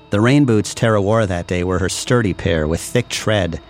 The 0.10 0.20
rain 0.20 0.46
boots 0.46 0.74
Tara 0.74 1.02
wore 1.02 1.26
that 1.28 1.46
day 1.46 1.64
were 1.64 1.80
her 1.80 1.90
sturdy 1.90 2.34
pair 2.34 2.68
with 2.68 2.82
thick 2.82 3.08
tread, 3.08 3.62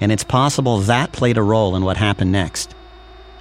and 0.00 0.12
it's 0.12 0.22
possible 0.22 0.78
that 0.78 1.10
played 1.10 1.36
a 1.36 1.42
role 1.42 1.74
in 1.74 1.84
what 1.84 1.96
happened 1.96 2.30
next. 2.30 2.74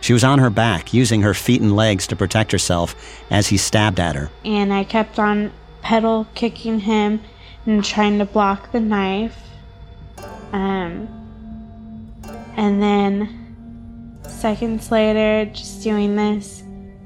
She 0.01 0.13
was 0.13 0.23
on 0.23 0.39
her 0.39 0.49
back, 0.49 0.93
using 0.93 1.21
her 1.21 1.33
feet 1.33 1.61
and 1.61 1.75
legs 1.75 2.07
to 2.07 2.15
protect 2.15 2.51
herself 2.51 2.95
as 3.29 3.47
he 3.47 3.57
stabbed 3.57 3.99
at 3.99 4.15
her. 4.15 4.31
And 4.43 4.73
I 4.73 4.83
kept 4.83 5.19
on 5.19 5.51
pedal 5.81 6.27
kicking 6.33 6.79
him 6.79 7.21
and 7.65 7.83
trying 7.83 8.17
to 8.17 8.25
block 8.25 8.71
the 8.71 8.79
knife. 8.79 9.37
Um, 10.51 11.07
and 12.55 12.81
then 12.81 13.46
seconds 14.29 14.91
later, 14.91 15.49
just 15.51 15.83
doing 15.83 16.15
this, 16.15 16.63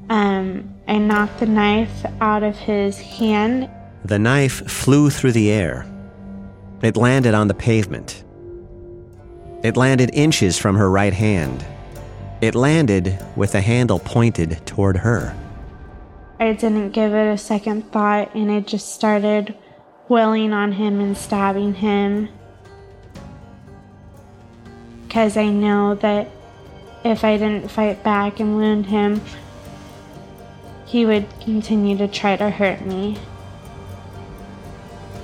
um, 0.10 0.74
I 0.88 0.98
knocked 0.98 1.40
the 1.40 1.46
knife 1.46 2.06
out 2.20 2.44
of 2.44 2.58
his 2.58 2.98
hand. 2.98 3.70
The 4.06 4.20
knife 4.20 4.70
flew 4.70 5.10
through 5.10 5.32
the 5.32 5.52
air. 5.52 5.86
It 6.82 6.98
landed 6.98 7.34
on 7.34 7.48
the 7.48 7.54
pavement. 7.54 8.24
It 9.64 9.78
landed 9.78 10.10
inches 10.14 10.58
from 10.58 10.76
her 10.76 10.90
right 10.90 11.14
hand. 11.14 11.64
It 12.42 12.56
landed 12.56 13.24
with 13.36 13.52
the 13.52 13.62
handle 13.62 14.00
pointed 14.00 14.66
toward 14.66 14.98
her. 14.98 15.36
I 16.40 16.54
didn't 16.54 16.90
give 16.90 17.14
it 17.14 17.32
a 17.32 17.38
second 17.38 17.92
thought 17.92 18.34
and 18.34 18.50
it 18.50 18.66
just 18.66 18.96
started 18.96 19.56
wailing 20.10 20.52
on 20.52 20.72
him 20.72 21.00
and 21.00 21.16
stabbing 21.16 21.76
him. 21.76 22.30
Because 25.08 25.38
I 25.38 25.50
know 25.50 25.94
that 25.96 26.32
if 27.04 27.24
I 27.24 27.38
didn't 27.38 27.70
fight 27.70 28.04
back 28.04 28.40
and 28.40 28.56
wound 28.56 28.86
him, 28.88 29.22
he 30.86 31.06
would 31.06 31.28
continue 31.40 31.98
to 31.98 32.08
try 32.08 32.36
to 32.36 32.50
hurt 32.50 32.86
me 32.86 33.18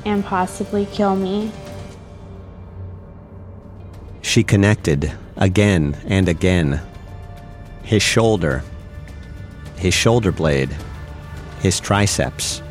and 0.05 0.23
possibly 0.23 0.85
kill 0.85 1.15
me. 1.15 1.51
She 4.21 4.43
connected 4.43 5.11
again 5.35 5.97
and 6.07 6.27
again. 6.29 6.81
His 7.83 8.01
shoulder, 8.01 8.63
his 9.77 9.93
shoulder 9.93 10.31
blade, 10.31 10.75
his 11.61 11.79
triceps, 11.79 12.61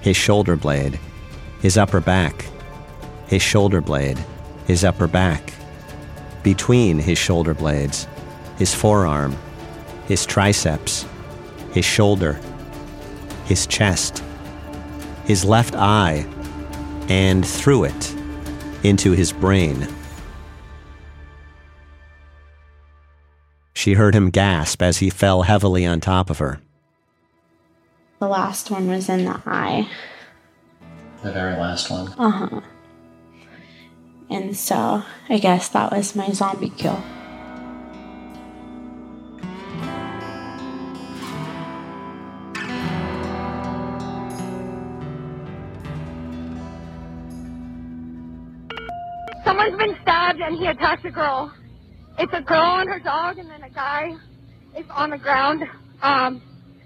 his 0.00 0.16
shoulder 0.16 0.56
blade, 0.56 0.98
his 1.60 1.76
upper 1.76 2.00
back, 2.00 2.44
his 3.26 3.42
shoulder 3.42 3.80
blade, 3.80 4.18
his 4.66 4.84
upper 4.84 5.06
back, 5.06 5.52
between 6.42 6.98
his 6.98 7.18
shoulder 7.18 7.54
blades, 7.54 8.06
his 8.58 8.74
forearm, 8.74 9.36
his 10.06 10.26
triceps, 10.26 11.06
his 11.72 11.84
shoulder, 11.84 12.38
his 13.44 13.66
chest, 13.66 14.22
his 15.24 15.44
left 15.44 15.74
eye, 15.74 16.26
and 17.08 17.46
through 17.46 17.84
it 17.84 18.14
into 18.82 19.12
his 19.12 19.32
brain. 19.32 19.86
She 23.74 23.94
heard 23.94 24.14
him 24.14 24.30
gasp 24.30 24.82
as 24.82 24.98
he 24.98 25.08
fell 25.08 25.42
heavily 25.42 25.86
on 25.86 26.00
top 26.00 26.30
of 26.30 26.38
her. 26.38 26.60
The 28.18 28.26
last 28.26 28.70
one 28.70 28.88
was 28.88 29.08
in 29.08 29.24
the 29.24 29.40
eye. 29.46 29.88
The 31.22 31.32
very 31.32 31.54
last 31.54 31.88
one. 31.90 32.08
Uh 32.18 32.30
huh. 32.30 32.60
And 34.28 34.56
so 34.56 35.04
I 35.28 35.38
guess 35.38 35.68
that 35.68 35.92
was 35.92 36.16
my 36.16 36.30
zombie 36.32 36.70
kill. 36.70 37.02
Someone's 49.48 49.78
been 49.78 49.96
stabbed 50.02 50.40
and 50.40 50.58
he 50.58 50.66
attacked 50.66 51.06
a 51.06 51.10
girl. 51.10 51.50
It's 52.18 52.32
a 52.34 52.42
girl 52.42 52.80
and 52.80 52.90
her 52.90 52.98
dog, 52.98 53.38
and 53.38 53.48
then 53.48 53.62
a 53.62 53.70
guy 53.70 54.14
is 54.76 54.84
on 54.90 55.08
the 55.08 55.16
ground. 55.16 55.62
Um, 56.02 56.42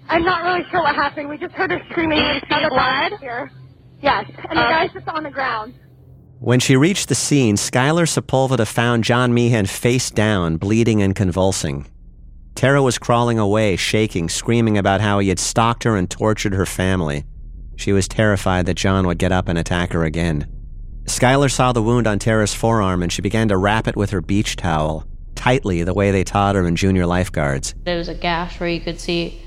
I'm 0.07 0.23
not 0.23 0.43
really 0.45 0.65
sure 0.71 0.81
what 0.81 0.95
happened. 0.95 1.27
We 1.27 1.37
just 1.37 1.53
heard 1.55 1.71
her 1.71 1.81
screaming. 1.91 2.19
We 2.19 2.39
see 2.39 2.69
blood 2.69 3.19
here. 3.19 3.51
Yes, 4.01 4.25
and 4.49 4.57
the 4.57 4.61
Uh, 4.63 4.69
guy's 4.69 4.93
just 4.93 5.09
on 5.09 5.23
the 5.23 5.29
ground. 5.29 5.73
When 6.39 6.61
she 6.61 6.77
reached 6.77 7.09
the 7.09 7.15
scene, 7.15 7.57
Skylar 7.57 8.07
Sepulveda 8.07 8.65
found 8.65 9.03
John 9.03 9.33
Meehan 9.33 9.65
face 9.65 10.09
down, 10.09 10.55
bleeding 10.55 11.01
and 11.01 11.13
convulsing. 11.13 11.87
Tara 12.55 12.81
was 12.81 12.97
crawling 12.97 13.39
away, 13.39 13.75
shaking, 13.75 14.29
screaming 14.29 14.77
about 14.77 15.01
how 15.01 15.19
he 15.19 15.27
had 15.27 15.39
stalked 15.39 15.83
her 15.83 15.97
and 15.97 16.09
tortured 16.09 16.53
her 16.53 16.65
family. 16.65 17.25
She 17.75 17.91
was 17.91 18.07
terrified 18.07 18.67
that 18.67 18.75
John 18.75 19.05
would 19.07 19.17
get 19.17 19.33
up 19.33 19.49
and 19.49 19.57
attack 19.59 19.91
her 19.91 20.05
again. 20.05 20.47
Skylar 21.05 21.51
saw 21.51 21.71
the 21.73 21.81
wound 21.81 22.07
on 22.07 22.19
Tara's 22.19 22.53
forearm 22.53 23.03
and 23.03 23.11
she 23.11 23.21
began 23.21 23.49
to 23.49 23.57
wrap 23.57 23.87
it 23.87 23.95
with 23.95 24.11
her 24.11 24.21
beach 24.21 24.55
towel, 24.55 25.05
tightly 25.35 25.83
the 25.83 25.93
way 25.93 26.11
they 26.11 26.23
taught 26.23 26.55
her 26.55 26.65
in 26.65 26.75
junior 26.75 27.05
lifeguards. 27.05 27.75
There 27.83 27.97
was 27.97 28.07
a 28.07 28.15
gash 28.15 28.59
where 28.59 28.69
you 28.69 28.79
could 28.79 28.99
see 28.99 29.41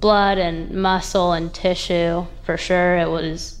blood 0.00 0.38
and 0.38 0.70
muscle 0.70 1.32
and 1.32 1.52
tissue 1.52 2.26
for 2.44 2.56
sure. 2.56 2.96
It 2.96 3.10
was 3.10 3.60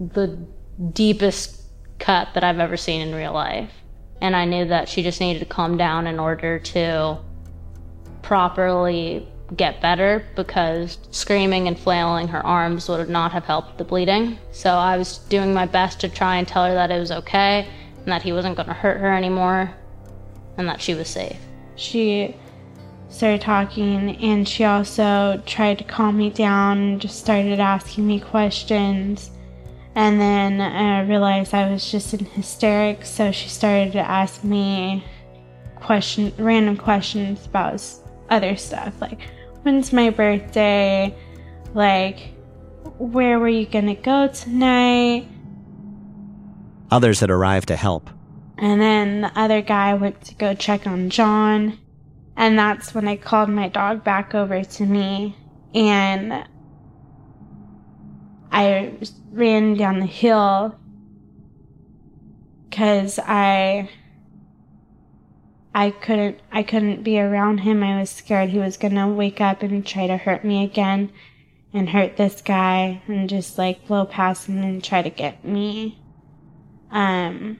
the 0.00 0.46
deepest 0.92 1.62
cut 1.98 2.28
that 2.34 2.44
I've 2.44 2.58
ever 2.58 2.76
seen 2.76 3.00
in 3.00 3.14
real 3.14 3.32
life. 3.32 3.70
And 4.20 4.34
I 4.34 4.44
knew 4.44 4.64
that 4.66 4.88
she 4.88 5.02
just 5.02 5.20
needed 5.20 5.40
to 5.40 5.44
calm 5.44 5.76
down 5.76 6.06
in 6.06 6.18
order 6.18 6.58
to 6.58 7.18
properly 8.22 9.28
get 9.54 9.80
better 9.80 10.26
because 10.34 10.98
screaming 11.12 11.68
and 11.68 11.78
flailing 11.78 12.26
her 12.28 12.44
arms 12.44 12.88
would 12.88 13.08
not 13.08 13.30
have 13.32 13.44
helped 13.44 13.78
the 13.78 13.84
bleeding. 13.84 14.38
So 14.50 14.70
I 14.70 14.96
was 14.96 15.18
doing 15.18 15.54
my 15.54 15.66
best 15.66 16.00
to 16.00 16.08
try 16.08 16.36
and 16.36 16.48
tell 16.48 16.66
her 16.66 16.74
that 16.74 16.90
it 16.90 16.98
was 16.98 17.12
okay 17.12 17.68
and 17.98 18.06
that 18.06 18.22
he 18.22 18.32
wasn't 18.32 18.56
going 18.56 18.68
to 18.68 18.74
hurt 18.74 18.98
her 19.00 19.14
anymore 19.14 19.72
and 20.56 20.68
that 20.68 20.80
she 20.80 20.94
was 20.94 21.08
safe. 21.08 21.38
She 21.76 22.34
started 23.08 23.40
talking 23.40 24.16
and 24.16 24.48
she 24.48 24.64
also 24.64 25.40
tried 25.46 25.78
to 25.78 25.84
calm 25.84 26.16
me 26.16 26.30
down 26.30 26.78
and 26.78 27.00
just 27.00 27.20
started 27.20 27.60
asking 27.60 28.06
me 28.06 28.18
questions. 28.18 29.30
And 29.94 30.20
then 30.20 30.60
I 30.60 31.02
realized 31.02 31.54
I 31.54 31.70
was 31.70 31.90
just 31.90 32.12
in 32.12 32.26
hysterics, 32.26 33.08
so 33.08 33.32
she 33.32 33.48
started 33.48 33.92
to 33.92 34.00
ask 34.00 34.44
me 34.44 35.04
question 35.76 36.32
random 36.36 36.76
questions 36.76 37.46
about 37.46 37.82
other 38.28 38.56
stuff 38.56 39.00
like 39.00 39.20
when's 39.66 39.92
my 39.92 40.10
birthday? 40.10 41.12
Like 41.74 42.34
where 42.98 43.40
were 43.40 43.48
you 43.48 43.66
gonna 43.66 43.96
go 43.96 44.28
tonight? 44.28 45.26
Others 46.92 47.18
had 47.18 47.30
arrived 47.30 47.66
to 47.68 47.76
help. 47.76 48.08
And 48.58 48.80
then 48.80 49.22
the 49.22 49.36
other 49.36 49.62
guy 49.62 49.94
went 49.94 50.22
to 50.26 50.36
go 50.36 50.54
check 50.54 50.86
on 50.86 51.10
John. 51.10 51.80
And 52.36 52.56
that's 52.56 52.94
when 52.94 53.08
I 53.08 53.16
called 53.16 53.48
my 53.48 53.68
dog 53.68 54.04
back 54.04 54.36
over 54.36 54.62
to 54.62 54.86
me. 54.86 55.36
And 55.74 56.46
I 58.52 58.92
ran 59.32 59.74
down 59.74 59.98
the 59.98 60.06
hill 60.06 60.78
because 62.70 63.18
I. 63.18 63.90
I 65.76 65.90
couldn't 65.90 66.40
I 66.50 66.62
couldn't 66.62 67.02
be 67.02 67.20
around 67.20 67.58
him. 67.58 67.82
I 67.82 68.00
was 68.00 68.08
scared 68.08 68.48
he 68.48 68.58
was 68.58 68.78
gonna 68.78 69.12
wake 69.12 69.42
up 69.42 69.62
and 69.62 69.86
try 69.86 70.06
to 70.06 70.16
hurt 70.16 70.42
me 70.42 70.64
again 70.64 71.12
and 71.70 71.90
hurt 71.90 72.16
this 72.16 72.40
guy 72.40 73.02
and 73.06 73.28
just 73.28 73.58
like 73.58 73.86
blow 73.86 74.06
past 74.06 74.48
him 74.48 74.62
and 74.62 74.82
try 74.82 75.02
to 75.02 75.10
get 75.10 75.44
me. 75.44 76.00
Um 76.90 77.58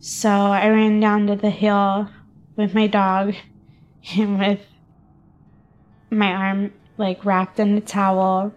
so 0.00 0.28
I 0.28 0.68
ran 0.70 0.98
down 0.98 1.28
to 1.28 1.36
the 1.36 1.50
hill 1.50 2.10
with 2.56 2.74
my 2.74 2.88
dog 2.88 3.36
and 4.16 4.36
with 4.36 4.66
my 6.10 6.32
arm 6.32 6.72
like 6.96 7.24
wrapped 7.24 7.60
in 7.60 7.78
a 7.78 7.80
towel. 7.80 8.52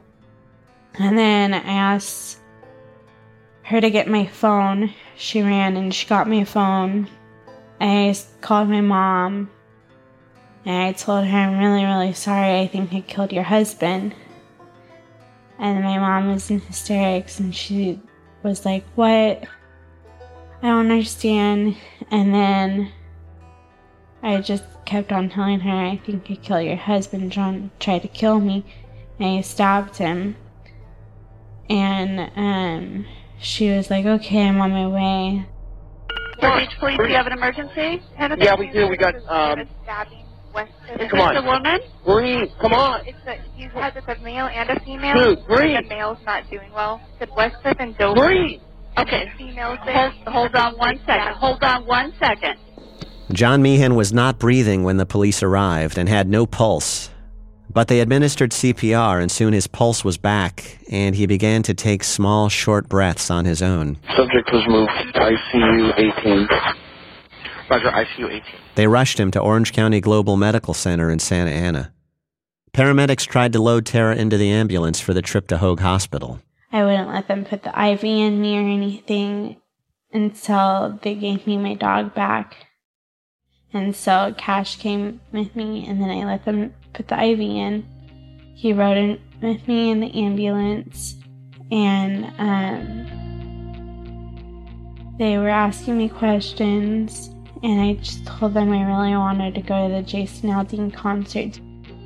And 0.96 1.16
then 1.16 1.54
I 1.54 1.60
asked 1.60 2.40
her 3.66 3.80
to 3.80 3.92
get 3.92 4.08
my 4.08 4.26
phone. 4.26 4.96
She 5.16 5.44
ran 5.44 5.78
and 5.78 5.94
she 5.94 6.08
got 6.08 6.28
my 6.28 6.44
phone. 6.44 7.08
I 7.82 8.16
called 8.42 8.70
my 8.70 8.82
mom 8.82 9.50
and 10.66 10.84
I 10.84 10.92
told 10.92 11.26
her 11.26 11.36
I'm 11.36 11.58
really, 11.58 11.84
really 11.84 12.14
sorry. 12.14 12.60
I 12.60 12.68
think 12.68 12.94
I 12.94 13.02
killed 13.02 13.32
your 13.32 13.44
husband. 13.44 14.14
And 15.58 15.84
my 15.84 15.98
mom 15.98 16.32
was 16.32 16.52
in 16.52 16.60
hysterics 16.60 17.40
and 17.40 17.56
she 17.56 18.00
was 18.44 18.66
like, 18.66 18.86
What? 18.94 19.44
I 20.62 20.68
don't 20.68 20.92
understand. 20.92 21.76
And 22.12 22.32
then 22.32 22.92
I 24.22 24.42
just 24.42 24.64
kept 24.86 25.12
on 25.12 25.30
telling 25.30 25.62
her, 25.62 25.72
I 25.72 25.98
think 25.98 26.30
I 26.30 26.36
killed 26.36 26.66
your 26.66 26.76
husband. 26.76 27.32
John 27.32 27.72
tried 27.80 28.04
to 28.04 28.08
kill 28.08 28.40
me 28.40 28.64
and 29.20 29.40
I 29.40 29.42
stabbed 29.42 29.98
him. 29.98 30.36
And 31.68 32.32
um, 32.36 33.06
she 33.40 33.72
was 33.72 33.90
like, 33.90 34.06
Okay, 34.06 34.48
I'm 34.48 34.62
on 34.62 34.70
my 34.70 34.88
way. 34.88 35.48
Beach 36.42 36.70
Police, 36.80 36.98
do 36.98 37.08
you 37.08 37.16
have 37.16 37.28
an 37.28 37.34
emergency? 37.34 38.02
Yeah, 38.18 38.56
we 38.58 38.72
do. 38.72 38.88
We 38.88 38.98
got, 38.98 39.16
um, 39.30 39.68
West. 40.54 40.72
Is 41.00 41.10
Come 41.10 41.22
on. 41.22 41.38
a 41.38 41.42
woman? 41.46 41.80
Breathe. 42.06 42.50
Come 42.60 42.74
on. 42.74 43.06
It's 43.06 43.18
a, 43.26 43.38
you 43.58 43.70
said 43.74 43.94
it's 43.96 44.08
a 44.08 44.22
male 44.24 44.48
and 44.48 44.70
a 44.70 44.80
female. 44.82 45.14
Dude, 45.36 45.48
breathe. 45.48 45.84
The 45.84 45.90
male's 45.90 46.18
not 46.26 46.50
doing 46.50 46.72
well. 46.74 47.02
Said 47.20 47.30
Westcliff 47.30 47.78
and 47.80 47.98
Dover. 47.98 48.26
Breathe. 48.26 48.60
Okay. 48.98 49.32
Females 49.38 49.80
there. 49.86 50.10
Hold, 50.10 50.52
hold 50.52 50.56
on 50.56 50.78
one 50.78 51.00
second. 51.06 51.34
Hold 51.36 51.64
on 51.64 51.86
one 51.86 52.14
second. 52.20 52.56
John 53.32 53.62
Meehan 53.62 53.96
was 53.96 54.12
not 54.12 54.40
breathing 54.40 54.84
when 54.84 54.98
the 54.98 55.06
police 55.06 55.42
arrived 55.42 55.98
and 55.98 56.10
had 56.10 56.28
no 56.28 56.46
pulse. 56.46 57.10
But 57.74 57.88
they 57.88 58.02
administered 58.02 58.52
CPR, 58.52 59.22
and 59.22 59.32
soon 59.32 59.54
his 59.54 59.68
pulse 59.68 60.04
was 60.04 60.18
back, 60.18 60.80
and 60.92 61.16
he 61.16 61.26
began 61.26 61.64
to 61.64 61.74
take 61.74 62.04
small, 62.04 62.50
short 62.50 62.90
breaths 62.90 63.32
on 63.32 63.46
his 63.46 63.62
own. 63.62 63.98
Subject 64.16 64.52
was 64.52 64.64
moved 64.68 64.92
to 65.14 65.20
ICU 65.20 65.94
18. 65.98 66.48
Roger, 67.70 67.92
ICU 67.92 68.30
18. 68.30 68.42
They 68.76 68.88
rushed 68.88 69.20
him 69.20 69.32
to 69.32 69.40
Orange 69.40 69.72
County 69.72 70.02
Global 70.02 70.36
Medical 70.36 70.74
Center 70.74 71.10
in 71.10 71.20
Santa 71.20 71.52
Ana. 71.52 71.94
Paramedics 72.74 73.26
tried 73.26 73.54
to 73.54 73.62
load 73.62 73.86
Tara 73.86 74.16
into 74.16 74.38
the 74.38 74.50
ambulance 74.50 75.00
for 75.00 75.14
the 75.14 75.22
trip 75.22 75.48
to 75.48 75.58
Hoag 75.58 75.80
Hospital. 75.80 76.40
I 76.74 76.84
wouldn't 76.84 77.10
let 77.10 77.28
them 77.28 77.46
put 77.46 77.64
the 77.64 77.70
IV 77.70 78.04
in 78.04 78.42
me 78.42 78.58
or 78.58 78.68
anything 78.68 79.58
until 80.12 81.00
they 81.02 81.16
gave 81.16 81.48
me 81.48 81.58
my 81.58 81.74
dog 81.74 82.14
back. 82.14 82.68
And 83.74 83.96
so 83.96 84.34
Cash 84.38 84.78
came 84.78 85.22
with 85.32 85.56
me, 85.56 85.86
and 85.88 86.02
then 86.02 86.10
I 86.10 86.26
let 86.26 86.44
them 86.44 86.74
put 86.94 87.08
the 87.08 87.22
IV 87.22 87.40
in. 87.40 87.86
He 88.56 88.74
rode 88.74 88.98
in 88.98 89.20
with 89.42 89.68
me 89.68 89.90
in 89.90 90.00
the 90.02 90.14
ambulance, 90.14 91.16
and 91.72 92.26
um, 92.38 93.08
they 95.18 95.38
were 95.38 95.50
asking 95.50 95.98
me 95.98 96.10
questions, 96.10 97.30
and 97.64 97.80
I 97.82 97.94
just 97.94 98.26
told 98.26 98.54
them 98.54 98.72
I 98.72 98.84
really 98.84 99.16
wanted 99.16 99.56
to 99.56 99.62
go 99.62 99.88
to 99.88 99.94
the 99.96 100.02
Jason 100.02 100.50
Aldean 100.50 100.94
concert. 100.94 101.60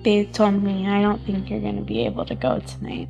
They 0.03 0.25
told 0.25 0.61
me, 0.61 0.87
I 0.87 1.01
don't 1.01 1.25
think 1.25 1.49
you're 1.49 1.61
going 1.61 1.77
to 1.77 1.81
be 1.81 2.05
able 2.05 2.25
to 2.25 2.35
go 2.35 2.59
tonight. 2.59 3.09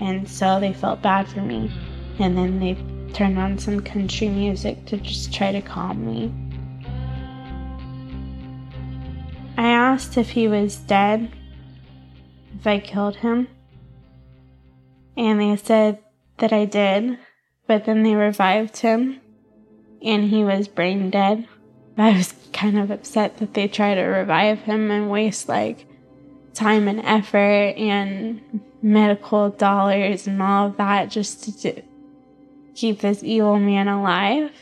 And 0.00 0.28
so 0.28 0.60
they 0.60 0.72
felt 0.72 1.00
bad 1.02 1.28
for 1.28 1.40
me. 1.40 1.70
And 2.18 2.36
then 2.36 2.58
they 2.58 2.74
turned 3.12 3.38
on 3.38 3.58
some 3.58 3.80
country 3.80 4.28
music 4.28 4.84
to 4.86 4.96
just 4.96 5.32
try 5.32 5.52
to 5.52 5.62
calm 5.62 6.04
me. 6.06 6.32
I 9.56 9.68
asked 9.68 10.18
if 10.18 10.30
he 10.30 10.48
was 10.48 10.76
dead, 10.76 11.30
if 12.54 12.66
I 12.66 12.78
killed 12.78 13.16
him. 13.16 13.48
And 15.16 15.40
they 15.40 15.56
said 15.56 15.98
that 16.38 16.52
I 16.52 16.66
did, 16.66 17.18
but 17.66 17.86
then 17.86 18.02
they 18.02 18.14
revived 18.14 18.78
him 18.78 19.20
and 20.02 20.24
he 20.24 20.44
was 20.44 20.68
brain 20.68 21.10
dead. 21.10 21.48
I 21.96 22.12
was 22.12 22.34
kind 22.52 22.78
of 22.78 22.90
upset 22.90 23.38
that 23.38 23.54
they 23.54 23.68
tried 23.68 23.94
to 23.94 24.02
revive 24.02 24.60
him 24.60 24.90
and 24.90 25.10
waste 25.10 25.48
like 25.48 25.86
time 26.52 26.88
and 26.88 27.00
effort 27.00 27.74
and 27.76 28.60
medical 28.82 29.50
dollars 29.50 30.26
and 30.26 30.42
all 30.42 30.68
of 30.68 30.76
that 30.76 31.10
just 31.10 31.44
to 31.44 31.52
do, 31.52 31.82
keep 32.74 33.00
this 33.00 33.22
evil 33.22 33.58
man 33.58 33.88
alive. 33.88 34.52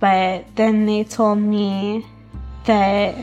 But 0.00 0.46
then 0.56 0.86
they 0.86 1.04
told 1.04 1.38
me 1.38 2.04
that 2.68 3.16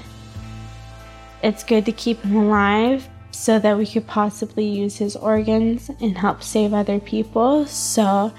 it's 1.43 1.63
good 1.63 1.85
to 1.85 1.91
keep 1.91 2.19
him 2.21 2.35
alive 2.35 3.07
so 3.29 3.59
that 3.59 3.77
we 3.77 3.85
could 3.85 4.07
possibly 4.07 4.65
use 4.65 4.97
his 4.97 5.15
organs 5.15 5.89
and 6.01 6.17
help 6.17 6.41
save 6.41 6.73
other 6.73 6.99
people. 6.99 7.65
So 7.67 8.33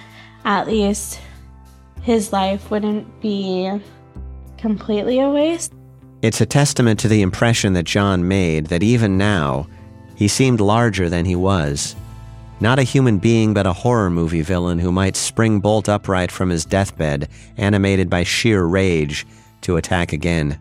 at 0.45 0.67
least 0.67 1.21
his 2.03 2.33
life 2.33 2.71
wouldn't 2.71 3.21
be 3.21 3.81
completely 4.59 5.21
a 5.21 5.31
waste. 5.31 5.73
It's 6.23 6.41
a 6.41 6.47
testament 6.47 6.99
to 7.01 7.09
the 7.09 7.23
impression 7.23 7.75
that 7.75 7.85
John 7.85 8.27
made 8.27 8.67
that 8.67 8.83
even 8.83 9.17
now, 9.17 9.69
he 10.17 10.27
seemed 10.27 10.61
larger 10.61 11.09
than 11.09 11.25
he 11.25 11.37
was. 11.37 11.95
Not 12.59 12.79
a 12.81 12.85
human 12.85 13.19
being, 13.19 13.55
but 13.55 13.67
a 13.67 13.73
horror 13.73 14.11
movie 14.11 14.43
villain 14.43 14.79
who 14.79 14.91
might 14.91 15.15
spring 15.15 15.61
bolt 15.61 15.89
upright 15.89 16.33
from 16.33 16.49
his 16.49 16.65
deathbed, 16.65 17.29
animated 17.59 18.11
by 18.11 18.25
sheer 18.25 18.65
rage, 18.65 19.27
to 19.61 19.77
attack 19.77 20.13
again. 20.13 20.59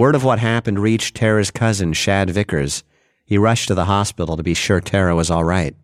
Word 0.00 0.14
of 0.14 0.24
what 0.24 0.38
happened 0.38 0.78
reached 0.78 1.14
Tara's 1.14 1.50
cousin, 1.50 1.92
Shad 1.92 2.30
Vickers. 2.30 2.84
He 3.26 3.36
rushed 3.36 3.68
to 3.68 3.74
the 3.74 3.84
hospital 3.84 4.34
to 4.34 4.42
be 4.42 4.54
sure 4.54 4.80
Tara 4.80 5.14
was 5.14 5.30
all 5.30 5.44
right. 5.44 5.76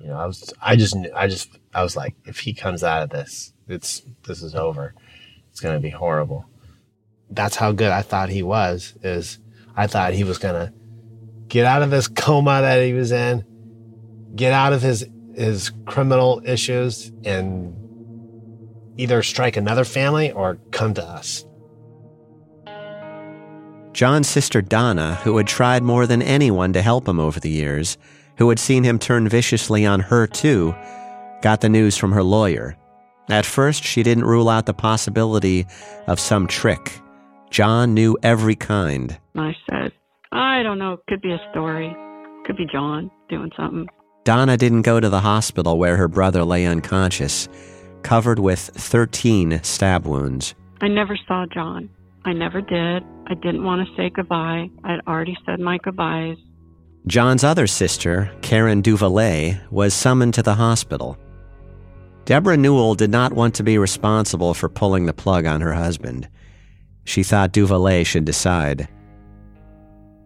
You 0.00 0.06
know, 0.06 0.16
I 0.16 0.24
was, 0.24 0.54
I 0.62 0.76
just, 0.76 0.96
I 1.14 1.28
just, 1.28 1.50
I 1.74 1.82
was 1.82 1.94
like, 1.94 2.14
if 2.24 2.38
he 2.38 2.54
comes 2.54 2.82
out 2.82 3.02
of 3.02 3.10
this, 3.10 3.52
it's, 3.68 4.00
this 4.26 4.42
is 4.42 4.54
over. 4.54 4.94
It's 5.50 5.60
going 5.60 5.74
to 5.74 5.80
be 5.80 5.90
horrible. 5.90 6.46
That's 7.28 7.54
how 7.54 7.72
good 7.72 7.90
I 7.90 8.00
thought 8.00 8.30
he 8.30 8.42
was, 8.42 8.94
is 9.02 9.38
I 9.76 9.88
thought 9.88 10.14
he 10.14 10.24
was 10.24 10.38
going 10.38 10.54
to 10.54 10.72
get 11.46 11.66
out 11.66 11.82
of 11.82 11.90
this 11.90 12.08
coma 12.08 12.62
that 12.62 12.82
he 12.82 12.94
was 12.94 13.12
in, 13.12 13.44
get 14.34 14.54
out 14.54 14.72
of 14.72 14.80
his, 14.80 15.06
his 15.34 15.70
criminal 15.84 16.40
issues 16.46 17.12
and 17.26 17.76
either 18.96 19.22
strike 19.22 19.58
another 19.58 19.84
family 19.84 20.32
or 20.32 20.56
come 20.70 20.94
to 20.94 21.04
us. 21.04 21.44
John's 23.94 24.28
sister 24.28 24.60
Donna, 24.60 25.14
who 25.22 25.36
had 25.36 25.46
tried 25.46 25.84
more 25.84 26.04
than 26.04 26.20
anyone 26.20 26.72
to 26.72 26.82
help 26.82 27.06
him 27.06 27.20
over 27.20 27.38
the 27.38 27.48
years, 27.48 27.96
who 28.38 28.48
had 28.48 28.58
seen 28.58 28.82
him 28.82 28.98
turn 28.98 29.28
viciously 29.28 29.86
on 29.86 30.00
her 30.00 30.26
too, 30.26 30.74
got 31.42 31.60
the 31.60 31.68
news 31.68 31.96
from 31.96 32.10
her 32.10 32.22
lawyer. 32.24 32.76
At 33.30 33.46
first, 33.46 33.84
she 33.84 34.02
didn't 34.02 34.24
rule 34.24 34.48
out 34.48 34.66
the 34.66 34.74
possibility 34.74 35.64
of 36.08 36.18
some 36.18 36.48
trick. 36.48 37.00
John 37.50 37.94
knew 37.94 38.18
every 38.24 38.56
kind. 38.56 39.16
I 39.36 39.54
said, 39.70 39.92
I 40.32 40.64
don't 40.64 40.80
know, 40.80 40.98
could 41.08 41.22
be 41.22 41.30
a 41.30 41.40
story. 41.52 41.94
Could 42.46 42.56
be 42.56 42.66
John 42.66 43.12
doing 43.28 43.52
something. 43.56 43.86
Donna 44.24 44.56
didn't 44.56 44.82
go 44.82 44.98
to 44.98 45.08
the 45.08 45.20
hospital 45.20 45.78
where 45.78 45.96
her 45.96 46.08
brother 46.08 46.42
lay 46.42 46.66
unconscious, 46.66 47.48
covered 48.02 48.40
with 48.40 48.58
13 48.58 49.62
stab 49.62 50.04
wounds. 50.04 50.56
I 50.80 50.88
never 50.88 51.16
saw 51.28 51.46
John. 51.46 51.88
I 52.24 52.32
never 52.32 52.60
did. 52.60 53.02
I 53.26 53.34
didn't 53.34 53.64
want 53.64 53.86
to 53.86 53.94
say 53.96 54.10
goodbye. 54.10 54.70
I'd 54.84 55.00
already 55.06 55.36
said 55.44 55.60
my 55.60 55.78
goodbyes. 55.78 56.36
John's 57.06 57.44
other 57.44 57.66
sister, 57.66 58.32
Karen 58.40 58.82
Duvalet, 58.82 59.70
was 59.70 59.92
summoned 59.92 60.32
to 60.34 60.42
the 60.42 60.54
hospital. 60.54 61.18
Deborah 62.24 62.56
Newell 62.56 62.94
did 62.94 63.10
not 63.10 63.34
want 63.34 63.54
to 63.56 63.62
be 63.62 63.76
responsible 63.76 64.54
for 64.54 64.70
pulling 64.70 65.04
the 65.04 65.12
plug 65.12 65.44
on 65.44 65.60
her 65.60 65.74
husband. 65.74 66.26
She 67.04 67.22
thought 67.22 67.52
Duvalet 67.52 68.06
should 68.06 68.24
decide. 68.24 68.88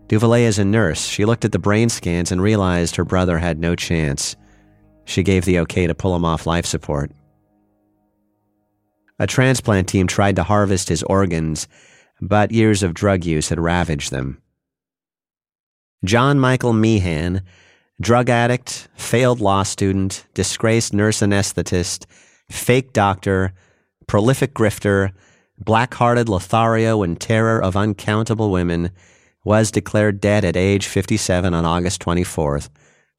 Duvalet 0.07 0.43
is 0.43 0.61
a 0.61 0.65
nurse. 0.65 1.05
She 1.05 1.25
looked 1.25 1.45
at 1.45 1.51
the 1.51 1.59
brain 1.59 1.89
scans 1.89 2.31
and 2.31 2.41
realized 2.41 2.95
her 2.95 3.05
brother 3.05 3.39
had 3.39 3.59
no 3.59 3.75
chance. 3.75 4.37
She 5.05 5.25
gave 5.25 5.45
the 5.45 5.59
okay 5.61 5.89
to 5.89 5.95
pull 5.95 6.15
him 6.15 6.25
off 6.25 6.47
life 6.47 6.65
support. 6.65 7.11
A 9.18 9.26
transplant 9.26 9.88
team 9.88 10.07
tried 10.07 10.37
to 10.37 10.44
harvest 10.44 10.88
his 10.88 11.02
organs, 11.04 11.66
but 12.20 12.52
years 12.52 12.83
of 12.83 12.94
drug 12.94 13.24
use 13.24 13.48
had 13.48 13.59
ravaged 13.59 14.11
them. 14.11 14.40
John 16.04 16.38
Michael 16.38 16.72
Meehan, 16.72 17.42
drug 18.00 18.31
addict, 18.31 18.88
failed 18.94 19.40
law 19.40 19.64
student, 19.64 20.24
disgraced 20.35 20.94
nurse 20.94 21.20
anesthetist, 21.20 22.07
fake 22.48 22.92
doctor, 22.92 23.52
prolific 24.07 24.54
grifter, 24.54 25.11
black 25.59 25.94
hearted 25.94 26.28
Lothario 26.28 27.02
and 27.02 27.20
terror 27.20 27.61
of 27.61 27.76
uncountable 27.76 28.50
women, 28.50 28.90
was 29.44 29.72
declared 29.72 30.20
dead 30.20 30.44
at 30.44 30.57
age 30.57 30.87
57 30.87 31.52
on 31.52 31.64
August 31.64 32.00
24th, 32.02 32.68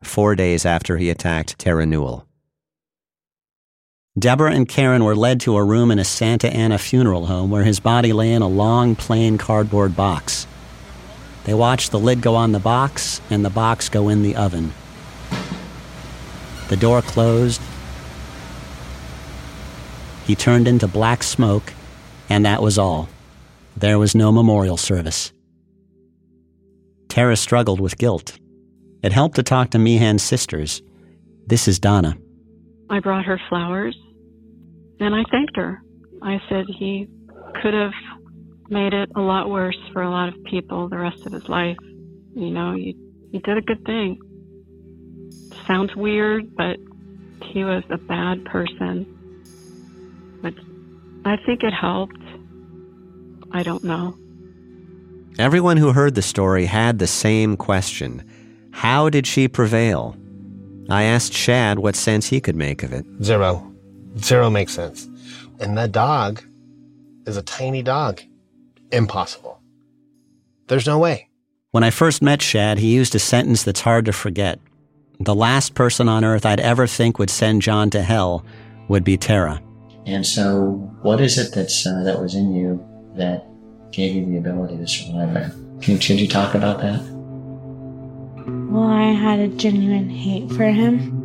four 0.04 0.36
days 0.36 0.66
after 0.66 0.98
he 0.98 1.10
attacked 1.10 1.60
Tara 1.60 1.86
Newell. 1.86 2.29
Deborah 4.20 4.52
and 4.52 4.68
Karen 4.68 5.04
were 5.04 5.16
led 5.16 5.40
to 5.42 5.56
a 5.56 5.64
room 5.64 5.92
in 5.92 6.00
a 6.00 6.04
Santa 6.04 6.52
Ana 6.54 6.78
funeral 6.78 7.28
home 7.28 7.50
where 7.50 7.64
his 7.64 7.80
body 7.80 8.12
lay 8.12 8.34
in 8.34 8.42
a 8.42 8.48
long, 8.48 8.96
plain 8.96 9.38
cardboard 9.38 9.96
box. 9.96 10.46
They 11.46 11.54
watched 11.54 11.92
the 11.92 12.00
lid 12.00 12.22
go 12.22 12.36
on 12.36 12.52
the 12.52 12.60
box 12.60 13.22
and 13.30 13.46
the 13.46 13.50
box 13.50 13.88
go 13.88 14.10
in 14.10 14.22
the 14.22 14.36
oven. 14.36 14.74
The 16.68 16.78
door 16.78 17.02
closed. 17.02 17.62
He 20.26 20.36
turned 20.36 20.68
into 20.68 20.88
black 20.88 21.24
smoke, 21.24 21.74
and 22.30 22.46
that 22.46 22.62
was 22.62 22.78
all. 22.78 23.10
There 23.78 23.98
was 23.98 24.16
no 24.16 24.32
memorial 24.32 24.78
service. 24.78 25.32
Tara 27.08 27.36
struggled 27.36 27.80
with 27.80 27.98
guilt. 27.98 28.38
It 29.02 29.14
helped 29.14 29.38
to 29.38 29.44
talk 29.44 29.72
to 29.72 29.80
Meehan's 29.80 30.22
sisters. 30.22 30.82
This 31.48 31.68
is 31.68 31.80
Donna. 31.80 32.18
I 32.92 33.00
brought 33.00 33.26
her 33.26 33.40
flowers 33.50 33.96
and 35.00 35.16
I 35.16 35.24
thanked 35.32 35.56
her. 35.56 35.82
I 36.22 36.42
said 36.50 36.66
he 36.68 37.08
could 37.62 37.74
have 37.74 37.94
made 38.70 38.94
it 38.94 39.10
a 39.16 39.22
lot 39.22 39.50
worse 39.50 39.78
for 39.94 40.02
a 40.02 40.10
lot 40.10 40.30
of 40.30 40.44
people 40.44 40.90
the 40.90 40.98
rest 40.98 41.26
of 41.26 41.34
his 41.34 41.48
life. 41.50 41.78
You 42.36 42.52
know, 42.52 42.74
you, 42.74 42.94
you 43.32 43.40
did 43.40 43.58
a 43.58 43.62
good 43.62 43.84
thing. 43.86 44.20
Sounds 45.66 45.96
weird, 45.96 46.56
but 46.56 46.78
he 47.44 47.64
was 47.64 47.84
a 47.90 47.98
bad 47.98 48.46
person. 48.46 49.06
But 50.42 50.54
I 51.26 51.38
think 51.46 51.64
it 51.64 51.74
helped. 51.74 52.22
I 53.52 53.64
don't 53.64 53.84
know. 53.84 54.18
Everyone 55.38 55.78
who 55.78 55.94
heard 55.94 56.16
the 56.16 56.22
story 56.22 56.66
had 56.66 57.00
the 57.00 57.08
same 57.08 57.56
question 57.56 58.24
How 58.72 59.10
did 59.10 59.26
she 59.26 59.48
prevail? 59.48 60.16
I 60.90 61.04
asked 61.04 61.34
Shad 61.34 61.80
what 61.80 61.96
sense 61.96 62.28
he 62.28 62.42
could 62.42 62.56
make 62.56 62.84
of 62.84 62.94
it. 62.94 63.06
Zero. 63.24 63.69
Zero 64.18 64.50
makes 64.50 64.74
sense. 64.74 65.08
And 65.60 65.78
that 65.78 65.92
dog 65.92 66.44
is 67.26 67.38
a 67.38 67.42
tiny 67.42 67.84
dog. 67.84 68.22
Impossible. 68.92 69.62
There's 70.68 70.88
no 70.88 70.98
way. 70.98 71.30
When 71.72 71.84
I 71.84 71.92
first 71.92 72.22
met 72.22 72.42
Shad, 72.42 72.80
he 72.80 72.94
used 72.94 73.14
a 73.14 73.20
sentence 73.20 73.64
that's 73.64 73.82
hard 73.82 74.06
to 74.06 74.14
forget. 74.14 74.60
The 75.20 75.36
last 75.36 75.76
person 75.76 76.10
on 76.10 76.24
earth 76.24 76.46
I'd 76.46 76.60
ever 76.60 76.88
think 76.88 77.20
would 77.20 77.30
send 77.30 77.62
John 77.62 77.90
to 77.92 78.02
hell 78.02 78.44
would 78.88 79.04
be 79.04 79.18
Tara. 79.18 79.62
And 80.06 80.26
so, 80.26 80.72
what 81.02 81.22
is 81.22 81.38
it 81.38 81.54
that's 81.54 81.86
uh, 81.86 82.04
that 82.04 82.20
was 82.20 82.34
in 82.34 82.54
you 82.54 82.84
that 83.16 83.46
gave 83.92 84.16
you 84.16 84.26
the 84.26 84.38
ability 84.38 84.78
to 84.78 84.88
survive 84.88 85.36
it? 85.36 85.52
Can, 85.82 86.00
could 86.00 86.20
you 86.20 86.28
talk 86.28 86.56
about 86.56 86.80
that? 86.80 87.02
Well, 88.72 88.90
I 88.90 89.12
had 89.12 89.40
a 89.40 89.50
genuine 89.50 90.10
hate 90.10 90.50
for 90.52 90.66
him. 90.66 91.19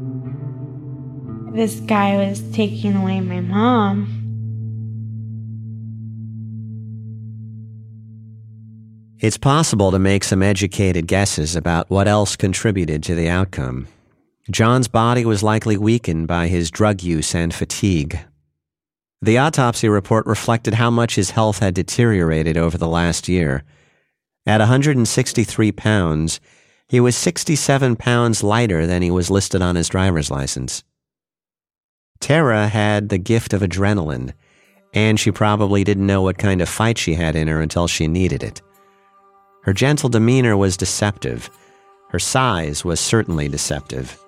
This 1.54 1.78
guy 1.78 2.16
was 2.16 2.42
taking 2.50 2.96
away 2.96 3.20
my 3.20 3.40
mom. 3.40 4.08
It's 9.20 9.38
possible 9.38 9.92
to 9.92 10.00
make 10.00 10.24
some 10.24 10.42
educated 10.42 11.06
guesses 11.06 11.54
about 11.54 11.88
what 11.88 12.08
else 12.08 12.34
contributed 12.34 13.04
to 13.04 13.14
the 13.14 13.28
outcome. 13.28 13.86
John's 14.50 14.88
body 14.88 15.24
was 15.24 15.44
likely 15.44 15.76
weakened 15.76 16.26
by 16.26 16.48
his 16.48 16.72
drug 16.72 17.04
use 17.04 17.36
and 17.36 17.54
fatigue. 17.54 18.18
The 19.22 19.38
autopsy 19.38 19.88
report 19.88 20.26
reflected 20.26 20.74
how 20.74 20.90
much 20.90 21.14
his 21.14 21.30
health 21.30 21.60
had 21.60 21.74
deteriorated 21.74 22.56
over 22.56 22.76
the 22.76 22.88
last 22.88 23.28
year. 23.28 23.62
At 24.44 24.58
163 24.58 25.70
pounds, 25.70 26.40
he 26.88 26.98
was 26.98 27.14
67 27.14 27.94
pounds 27.94 28.42
lighter 28.42 28.88
than 28.88 29.02
he 29.02 29.12
was 29.12 29.30
listed 29.30 29.62
on 29.62 29.76
his 29.76 29.88
driver's 29.88 30.32
license. 30.32 30.82
Tara 32.24 32.68
had 32.68 33.10
the 33.10 33.18
gift 33.18 33.52
of 33.52 33.60
adrenaline, 33.60 34.32
and 34.94 35.20
she 35.20 35.30
probably 35.30 35.84
didn't 35.84 36.06
know 36.06 36.22
what 36.22 36.38
kind 36.38 36.62
of 36.62 36.70
fight 36.70 36.96
she 36.96 37.12
had 37.12 37.36
in 37.36 37.48
her 37.48 37.60
until 37.60 37.86
she 37.86 38.08
needed 38.08 38.42
it. 38.42 38.62
Her 39.64 39.74
gentle 39.74 40.08
demeanor 40.08 40.56
was 40.56 40.78
deceptive. 40.78 41.50
Her 42.08 42.18
size 42.18 42.82
was 42.82 42.98
certainly 42.98 43.48
deceptive. 43.48 44.18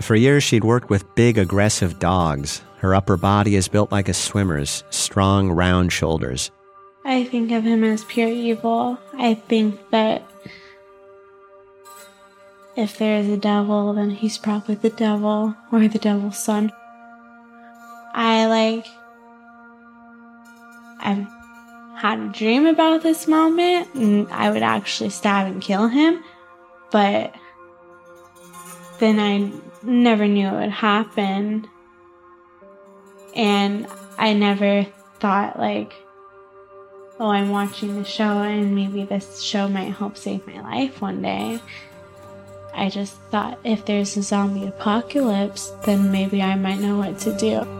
For 0.00 0.14
years, 0.14 0.42
she'd 0.42 0.64
worked 0.64 0.88
with 0.88 1.14
big, 1.14 1.36
aggressive 1.36 1.98
dogs. 1.98 2.62
Her 2.78 2.94
upper 2.94 3.18
body 3.18 3.54
is 3.54 3.68
built 3.68 3.92
like 3.92 4.08
a 4.08 4.14
swimmer's, 4.14 4.82
strong, 4.88 5.50
round 5.50 5.92
shoulders. 5.92 6.50
I 7.04 7.24
think 7.24 7.52
of 7.52 7.64
him 7.64 7.84
as 7.84 8.02
pure 8.02 8.28
evil. 8.28 8.98
I 9.12 9.34
think 9.34 9.78
that 9.90 10.22
if 12.76 12.96
there 12.96 13.18
is 13.18 13.28
a 13.28 13.36
devil, 13.36 13.92
then 13.92 14.08
he's 14.08 14.38
probably 14.38 14.76
the 14.76 14.88
devil 14.88 15.54
or 15.70 15.86
the 15.86 15.98
devil's 15.98 16.42
son. 16.42 16.72
I 18.12 18.46
like. 18.46 18.86
I've 21.00 21.26
had 21.96 22.18
a 22.18 22.28
dream 22.28 22.66
about 22.66 23.02
this 23.02 23.26
moment, 23.26 23.94
and 23.94 24.28
I 24.30 24.50
would 24.50 24.62
actually 24.62 25.10
stab 25.10 25.46
and 25.46 25.62
kill 25.62 25.88
him, 25.88 26.22
but 26.90 27.34
then 28.98 29.18
I 29.18 29.50
never 29.82 30.26
knew 30.26 30.48
it 30.48 30.60
would 30.60 30.70
happen. 30.70 31.68
And 33.34 33.86
I 34.18 34.34
never 34.34 34.86
thought, 35.20 35.58
like, 35.58 35.94
oh, 37.20 37.28
I'm 37.28 37.50
watching 37.50 37.96
the 37.96 38.04
show 38.04 38.42
and 38.42 38.74
maybe 38.74 39.04
this 39.04 39.42
show 39.42 39.68
might 39.68 39.94
help 39.94 40.16
save 40.16 40.46
my 40.46 40.60
life 40.62 41.02
one 41.02 41.20
day. 41.20 41.60
I 42.74 42.88
just 42.88 43.14
thought 43.30 43.58
if 43.62 43.84
there's 43.84 44.16
a 44.16 44.22
zombie 44.22 44.66
apocalypse, 44.66 45.70
then 45.84 46.10
maybe 46.10 46.40
I 46.40 46.54
might 46.54 46.80
know 46.80 46.96
what 46.96 47.18
to 47.20 47.36
do. 47.36 47.79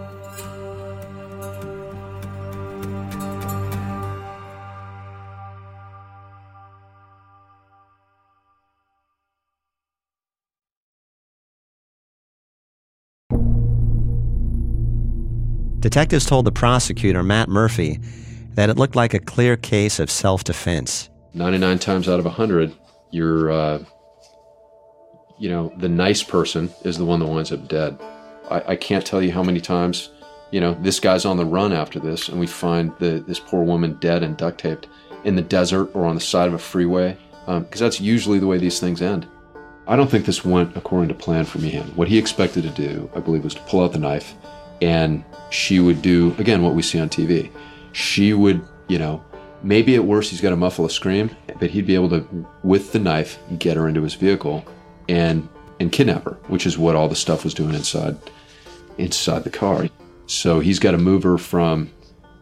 Detectives 15.81 16.27
told 16.27 16.45
the 16.45 16.53
prosecutor, 16.53 17.23
Matt 17.23 17.49
Murphy, 17.49 18.01
that 18.55 18.69
it 18.69 18.77
looked 18.77 18.97
like 18.97 19.15
a 19.15 19.19
clear 19.19 19.57
case 19.57 19.99
of 19.99 20.11
self 20.11 20.45
defense. 20.45 21.09
99 21.33 21.79
times 21.79 22.07
out 22.07 22.19
of 22.19 22.27
100, 22.27 22.75
you're, 23.13 23.51
uh, 23.51 23.83
you 25.39 25.49
know, 25.49 25.73
the 25.79 25.89
nice 25.89 26.23
person 26.23 26.69
is 26.85 26.99
the 26.99 27.05
one 27.07 27.21
that 27.21 27.27
winds 27.27 27.51
up 27.51 27.67
dead. 27.67 27.99
I, 28.51 28.73
I, 28.73 28.77
can't 28.77 29.07
tell 29.07 29.23
you 29.23 29.33
how 29.33 29.43
many 29.43 29.61
times, 29.61 30.11
you 30.51 30.61
know, 30.61 30.75
this 30.83 31.01
guy's 31.01 31.25
on 31.25 31.39
the 31.39 31.47
run 31.47 31.73
after 31.73 31.99
this, 31.99 32.29
and 32.29 32.39
we 32.39 32.47
find 32.47 32.93
the, 32.99 33.25
this 33.27 33.41
poor 33.41 33.63
woman 33.63 33.97
dead 34.01 34.23
and 34.23 34.37
duct 34.37 34.59
taped 34.59 34.87
in 35.25 35.35
the 35.35 35.43
desert 35.43 35.91
or 35.95 36.05
on 36.05 36.15
the 36.15 36.21
side 36.21 36.49
of 36.49 36.55
a 36.55 36.59
freeway, 36.59 37.17
because 37.47 37.81
um, 37.81 37.87
that's 37.87 38.01
usually 38.01 38.39
the 38.39 38.47
way 38.47 38.59
these 38.59 38.81
things 38.81 39.01
end. 39.01 39.27
I 39.87 39.97
don't 39.97 40.11
think 40.11 40.27
this 40.27 40.45
went 40.45 40.77
according 40.77 41.09
to 41.09 41.15
plan 41.15 41.47
for 41.47 41.59
Meehan. 41.59 41.97
What 41.97 42.09
he 42.09 42.19
expected 42.19 42.65
to 42.65 42.71
do, 42.71 43.11
I 43.15 43.21
believe, 43.21 43.45
was 43.45 43.55
to 43.55 43.63
pull 43.63 43.83
out 43.83 43.93
the 43.93 43.99
knife 43.99 44.35
and 44.81 45.25
she 45.51 45.81
would 45.81 46.03
do 46.03 46.35
again 46.39 46.63
what 46.63 46.75
we 46.75 46.83
see 46.83 47.01
on 47.01 47.09
TV. 47.09 47.51
She 47.93 48.33
would, 48.33 48.63
you 48.89 48.99
know, 48.99 49.23
maybe 49.63 49.95
at 49.95 50.05
worst 50.05 50.31
he's 50.31 50.41
got 50.41 50.51
to 50.51 50.57
muffle 50.57 50.85
a 50.85 50.91
scream, 50.91 51.31
but 51.59 51.71
he'd 51.71 51.87
be 51.87 51.95
able 51.95 52.11
to, 52.11 52.47
with 52.63 52.93
the 52.93 52.99
knife, 52.99 53.39
get 53.59 53.77
her 53.77 53.89
into 53.89 54.03
his 54.03 54.15
vehicle 54.15 54.65
and 55.09 55.49
and 55.79 55.91
kidnap 55.91 56.25
her, 56.25 56.39
which 56.49 56.67
is 56.67 56.77
what 56.77 56.95
all 56.95 57.09
the 57.09 57.17
stuff 57.17 57.43
was 57.45 57.55
doing 57.55 57.75
inside 57.75 58.17
inside 58.99 59.45
the 59.45 59.51
car. 59.51 59.89
So 60.27 60.61
he's 60.61 60.79
got 60.79 60.93
to 60.93 60.99
move 60.99 61.23
her 61.25 61.39
from, 61.39 61.91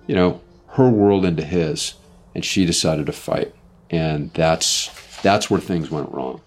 you 0.07 0.15
know, 0.15 0.41
her 0.69 0.91
world 0.91 1.25
into 1.25 1.45
his, 1.45 1.95
and 2.35 2.45
she 2.45 2.67
decided 2.67 3.07
to 3.07 3.13
fight, 3.13 3.55
and 3.91 4.33
that's 4.35 4.91
that's 5.23 5.51
where 5.51 5.61
things 5.61 5.91
went 5.91 6.13
wrong. 6.13 6.41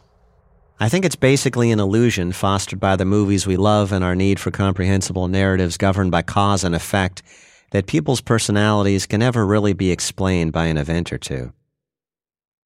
I 0.81 0.89
think 0.89 1.05
it's 1.05 1.15
basically 1.15 1.69
an 1.69 1.79
illusion 1.79 2.31
fostered 2.31 2.79
by 2.79 2.95
the 2.95 3.05
movies 3.05 3.45
we 3.45 3.55
love 3.55 3.91
and 3.91 4.03
our 4.03 4.15
need 4.15 4.39
for 4.39 4.49
comprehensible 4.49 5.27
narratives 5.27 5.77
governed 5.77 6.09
by 6.09 6.23
cause 6.23 6.63
and 6.63 6.73
effect 6.73 7.21
that 7.69 7.85
people's 7.85 8.19
personalities 8.19 9.05
can 9.05 9.19
never 9.19 9.45
really 9.45 9.73
be 9.73 9.91
explained 9.91 10.53
by 10.53 10.65
an 10.65 10.79
event 10.79 11.13
or 11.13 11.19
two. 11.19 11.53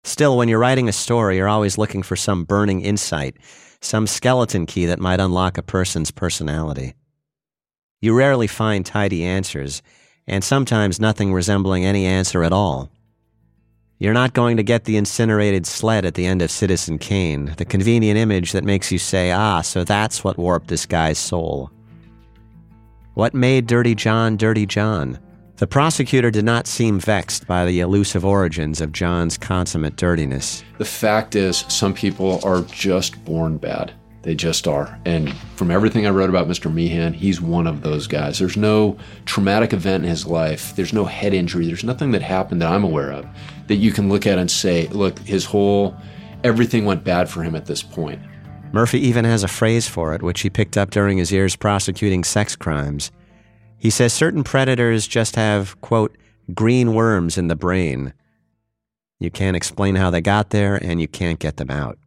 Still, 0.06 0.38
when 0.38 0.48
you're 0.48 0.58
writing 0.58 0.88
a 0.88 0.94
story, 0.94 1.36
you're 1.36 1.50
always 1.50 1.78
looking 1.78 2.02
for 2.02 2.16
some 2.16 2.46
burning 2.46 2.80
insight, 2.80 3.36
some 3.82 4.08
skeleton 4.08 4.66
key 4.66 4.86
that 4.86 5.02
might 5.02 5.20
unlock 5.20 5.58
a 5.58 5.62
person's 5.62 6.10
personality. 6.10 6.94
You 8.00 8.18
rarely 8.18 8.48
find 8.48 8.86
tidy 8.86 9.26
answers, 9.26 9.82
and 10.26 10.46
sometimes 10.46 11.02
nothing 11.02 11.34
resembling 11.34 11.84
any 11.84 12.06
answer 12.06 12.46
at 12.46 12.54
all. 12.54 12.90
You're 14.00 14.14
not 14.14 14.34
going 14.34 14.58
to 14.58 14.64
get 14.64 14.84
the 14.84 14.96
incinerated 14.96 15.66
sled 15.66 16.06
at 16.06 16.14
the 16.14 16.28
end 16.28 16.44
of 16.44 16.52
Citizen 16.52 17.00
Kane, 17.00 17.54
the 17.58 17.66
convenient 17.66 18.20
image 18.20 18.52
that 18.52 18.64
makes 18.64 18.92
you 18.92 19.00
say, 19.00 19.32
ah, 19.32 19.62
so 19.62 19.84
that's 19.84 20.24
what 20.24 20.38
warped 20.38 20.68
this 20.68 20.86
guy's 20.86 21.18
soul. 21.18 21.72
What 23.16 23.34
made 23.34 23.66
Dirty 23.66 23.96
John 23.96 24.38
Dirty 24.38 24.68
John? 24.68 25.18
The 25.56 25.66
prosecutor 25.66 26.30
did 26.30 26.46
not 26.46 26.68
seem 26.68 27.00
vexed 27.00 27.48
by 27.48 27.66
the 27.66 27.80
elusive 27.80 28.24
origins 28.24 28.82
of 28.82 28.92
John's 28.92 29.36
consummate 29.36 29.96
dirtiness. 29.96 30.64
The 30.78 30.86
fact 30.86 31.36
is, 31.36 31.66
some 31.68 31.96
people 31.96 32.40
are 32.44 32.62
just 32.62 33.26
born 33.26 33.58
bad. 33.58 33.92
They 34.28 34.36
just 34.36 34.68
are. 34.68 35.00
And 35.06 35.34
from 35.56 35.72
everything 35.72 36.06
I 36.06 36.10
wrote 36.10 36.30
about 36.30 36.50
Mr. 36.50 36.70
Meehan, 36.70 37.14
he's 37.14 37.40
one 37.40 37.66
of 37.66 37.80
those 37.80 38.08
guys. 38.08 38.40
There's 38.40 38.58
no 38.58 38.98
traumatic 39.24 39.72
event 39.72 40.04
in 40.04 40.10
his 40.10 40.26
life, 40.26 40.76
there's 40.76 40.92
no 40.92 41.06
head 41.06 41.34
injury, 41.34 41.66
there's 41.66 41.86
nothing 41.86 42.12
that 42.12 42.22
happened 42.22 42.62
that 42.62 42.70
I'm 42.70 42.84
aware 42.84 43.10
of 43.10 43.26
that 43.68 43.76
you 43.76 43.94
can 43.94 44.10
look 44.10 44.28
at 44.28 44.38
and 44.38 44.52
say, 44.52 44.88
look, 44.88 45.18
his 45.20 45.46
whole, 45.46 45.96
everything 46.44 46.84
went 46.84 47.06
bad 47.06 47.30
for 47.30 47.42
him 47.42 47.56
at 47.56 47.68
this 47.68 47.82
point. 47.82 48.22
Murphy 48.74 49.00
even 49.00 49.24
has 49.24 49.46
a 49.46 49.48
phrase 49.48 49.88
for 49.88 50.14
it, 50.14 50.22
which 50.22 50.42
he 50.42 50.50
picked 50.50 50.76
up 50.76 50.92
during 50.92 51.20
his 51.20 51.32
years 51.32 51.56
prosecuting 51.56 52.26
sex 52.26 52.54
crimes. 52.54 53.14
He 53.78 53.90
says 53.90 54.12
certain 54.12 54.44
predators 54.44 55.08
just 55.08 55.38
have, 55.38 55.80
quote, 55.80 56.18
green 56.54 56.94
worms 56.94 57.38
in 57.38 57.48
the 57.48 57.56
brain. 57.56 58.14
You 59.20 59.32
can't 59.32 59.56
explain 59.56 59.96
how 59.96 60.10
they 60.10 60.20
got 60.20 60.50
there, 60.50 60.76
and 60.76 61.00
you 61.00 61.08
can't 61.08 61.40
get 61.40 61.56
them 61.56 61.72
out. 61.72 61.98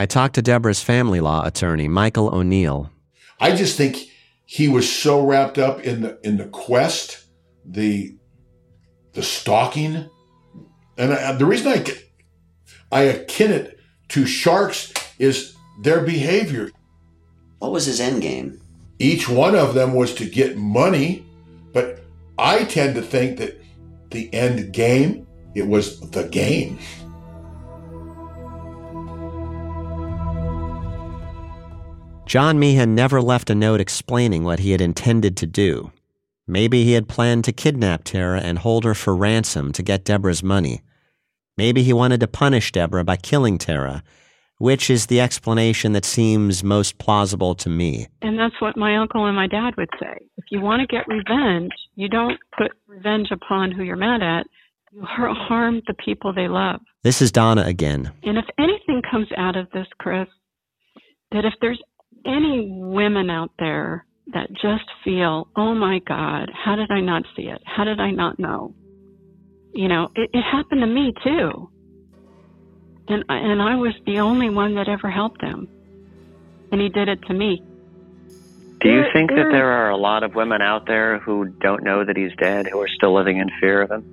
I 0.00 0.06
talked 0.06 0.36
to 0.36 0.42
Deborah's 0.42 0.82
family 0.82 1.20
law 1.20 1.44
attorney, 1.44 1.86
Michael 1.86 2.34
O'Neill. 2.34 2.90
I 3.38 3.54
just 3.54 3.76
think 3.76 3.98
he 4.46 4.66
was 4.66 4.90
so 4.90 5.22
wrapped 5.22 5.58
up 5.58 5.80
in 5.80 6.00
the 6.00 6.18
in 6.26 6.38
the 6.38 6.46
quest, 6.46 7.26
the 7.66 8.16
the 9.12 9.22
stalking, 9.22 10.08
and 10.96 11.12
I, 11.12 11.32
the 11.32 11.44
reason 11.44 11.68
I 11.70 11.84
I 12.90 13.02
akin 13.02 13.50
it 13.52 13.78
to 14.08 14.24
sharks 14.24 14.94
is 15.18 15.54
their 15.82 16.00
behavior. 16.00 16.70
What 17.58 17.72
was 17.72 17.84
his 17.84 18.00
end 18.00 18.22
game? 18.22 18.58
Each 18.98 19.28
one 19.28 19.54
of 19.54 19.74
them 19.74 19.92
was 19.92 20.14
to 20.14 20.24
get 20.24 20.56
money, 20.56 21.26
but 21.74 22.00
I 22.38 22.64
tend 22.64 22.94
to 22.94 23.02
think 23.02 23.36
that 23.36 23.60
the 24.08 24.32
end 24.32 24.72
game. 24.72 25.26
It 25.54 25.66
was 25.66 26.00
the 26.12 26.26
game. 26.28 26.78
John 32.30 32.60
Meehan 32.60 32.94
never 32.94 33.20
left 33.20 33.50
a 33.50 33.56
note 33.56 33.80
explaining 33.80 34.44
what 34.44 34.60
he 34.60 34.70
had 34.70 34.80
intended 34.80 35.36
to 35.38 35.48
do. 35.48 35.90
Maybe 36.46 36.84
he 36.84 36.92
had 36.92 37.08
planned 37.08 37.42
to 37.42 37.52
kidnap 37.52 38.04
Tara 38.04 38.38
and 38.38 38.60
hold 38.60 38.84
her 38.84 38.94
for 38.94 39.16
ransom 39.16 39.72
to 39.72 39.82
get 39.82 40.04
Deborah's 40.04 40.40
money. 40.40 40.82
Maybe 41.56 41.82
he 41.82 41.92
wanted 41.92 42.20
to 42.20 42.28
punish 42.28 42.70
Deborah 42.70 43.02
by 43.02 43.16
killing 43.16 43.58
Tara, 43.58 44.04
which 44.58 44.90
is 44.90 45.06
the 45.06 45.20
explanation 45.20 45.90
that 45.94 46.04
seems 46.04 46.62
most 46.62 46.98
plausible 46.98 47.56
to 47.56 47.68
me. 47.68 48.06
And 48.22 48.38
that's 48.38 48.60
what 48.60 48.76
my 48.76 48.96
uncle 48.96 49.26
and 49.26 49.34
my 49.34 49.48
dad 49.48 49.74
would 49.76 49.90
say. 49.98 50.16
If 50.36 50.44
you 50.52 50.60
want 50.60 50.82
to 50.82 50.86
get 50.86 51.08
revenge, 51.08 51.72
you 51.96 52.08
don't 52.08 52.38
put 52.56 52.70
revenge 52.86 53.32
upon 53.32 53.72
who 53.72 53.82
you're 53.82 53.96
mad 53.96 54.22
at. 54.22 54.46
You 54.92 55.02
harm 55.04 55.82
the 55.88 55.94
people 55.94 56.32
they 56.32 56.46
love. 56.46 56.80
This 57.02 57.22
is 57.22 57.32
Donna 57.32 57.62
again. 57.62 58.12
And 58.22 58.38
if 58.38 58.44
anything 58.56 59.02
comes 59.10 59.26
out 59.36 59.56
of 59.56 59.68
this, 59.72 59.88
Chris, 59.98 60.28
that 61.32 61.44
if 61.44 61.54
there's 61.60 61.80
any 62.24 62.68
women 62.70 63.30
out 63.30 63.50
there 63.58 64.04
that 64.32 64.52
just 64.52 64.84
feel, 65.04 65.48
oh 65.56 65.74
my 65.74 65.98
God, 66.00 66.50
how 66.54 66.76
did 66.76 66.90
I 66.90 67.00
not 67.00 67.24
see 67.36 67.42
it? 67.48 67.60
How 67.64 67.84
did 67.84 68.00
I 68.00 68.10
not 68.10 68.38
know? 68.38 68.74
You 69.72 69.88
know, 69.88 70.10
it, 70.14 70.30
it 70.32 70.42
happened 70.42 70.80
to 70.82 70.86
me 70.86 71.12
too. 71.24 71.70
And, 73.08 73.24
I- 73.28 73.38
and 73.38 73.60
I 73.62 73.76
was 73.76 73.94
the 74.06 74.20
only 74.20 74.50
one 74.50 74.74
that 74.76 74.88
ever 74.88 75.10
helped 75.10 75.42
him. 75.42 75.68
And 76.72 76.80
he 76.80 76.88
did 76.88 77.08
it 77.08 77.22
to 77.22 77.34
me. 77.34 77.62
Do 78.80 78.88
you 78.88 79.02
There- 79.02 79.12
think 79.12 79.30
that 79.30 79.36
there- 79.36 79.52
there 79.52 79.70
are 79.70 79.90
a 79.90 79.96
lot 79.96 80.22
of 80.22 80.34
women 80.34 80.62
out 80.62 80.86
there 80.86 81.18
who 81.18 81.46
don't 81.60 81.82
know 81.82 82.04
that 82.04 82.16
he's 82.16 82.32
dead, 82.36 82.66
who 82.70 82.80
are 82.80 82.88
still 82.88 83.12
living 83.12 83.38
in 83.38 83.50
fear 83.60 83.82
of 83.82 83.90
him? 83.90 84.04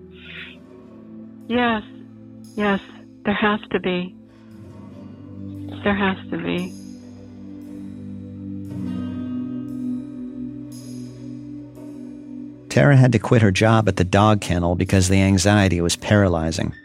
Yes, 1.48 1.84
yes, 2.56 2.82
there 3.24 3.34
has 3.34 3.62
to 3.72 3.80
be. 3.80 4.14
There 5.84 5.96
has 5.96 6.18
to 6.32 6.38
be. 6.38 6.74
Tara 12.78 12.96
had 12.96 13.12
to 13.14 13.18
quit 13.18 13.42
her 13.42 13.50
job 13.50 13.88
at 13.88 13.96
the 13.96 14.04
dog 14.04 14.40
kennel 14.40 14.76
because 14.76 15.10
the 15.10 15.20
anxiety 15.20 15.82
was 15.82 15.96
paralyzing. 15.96 16.76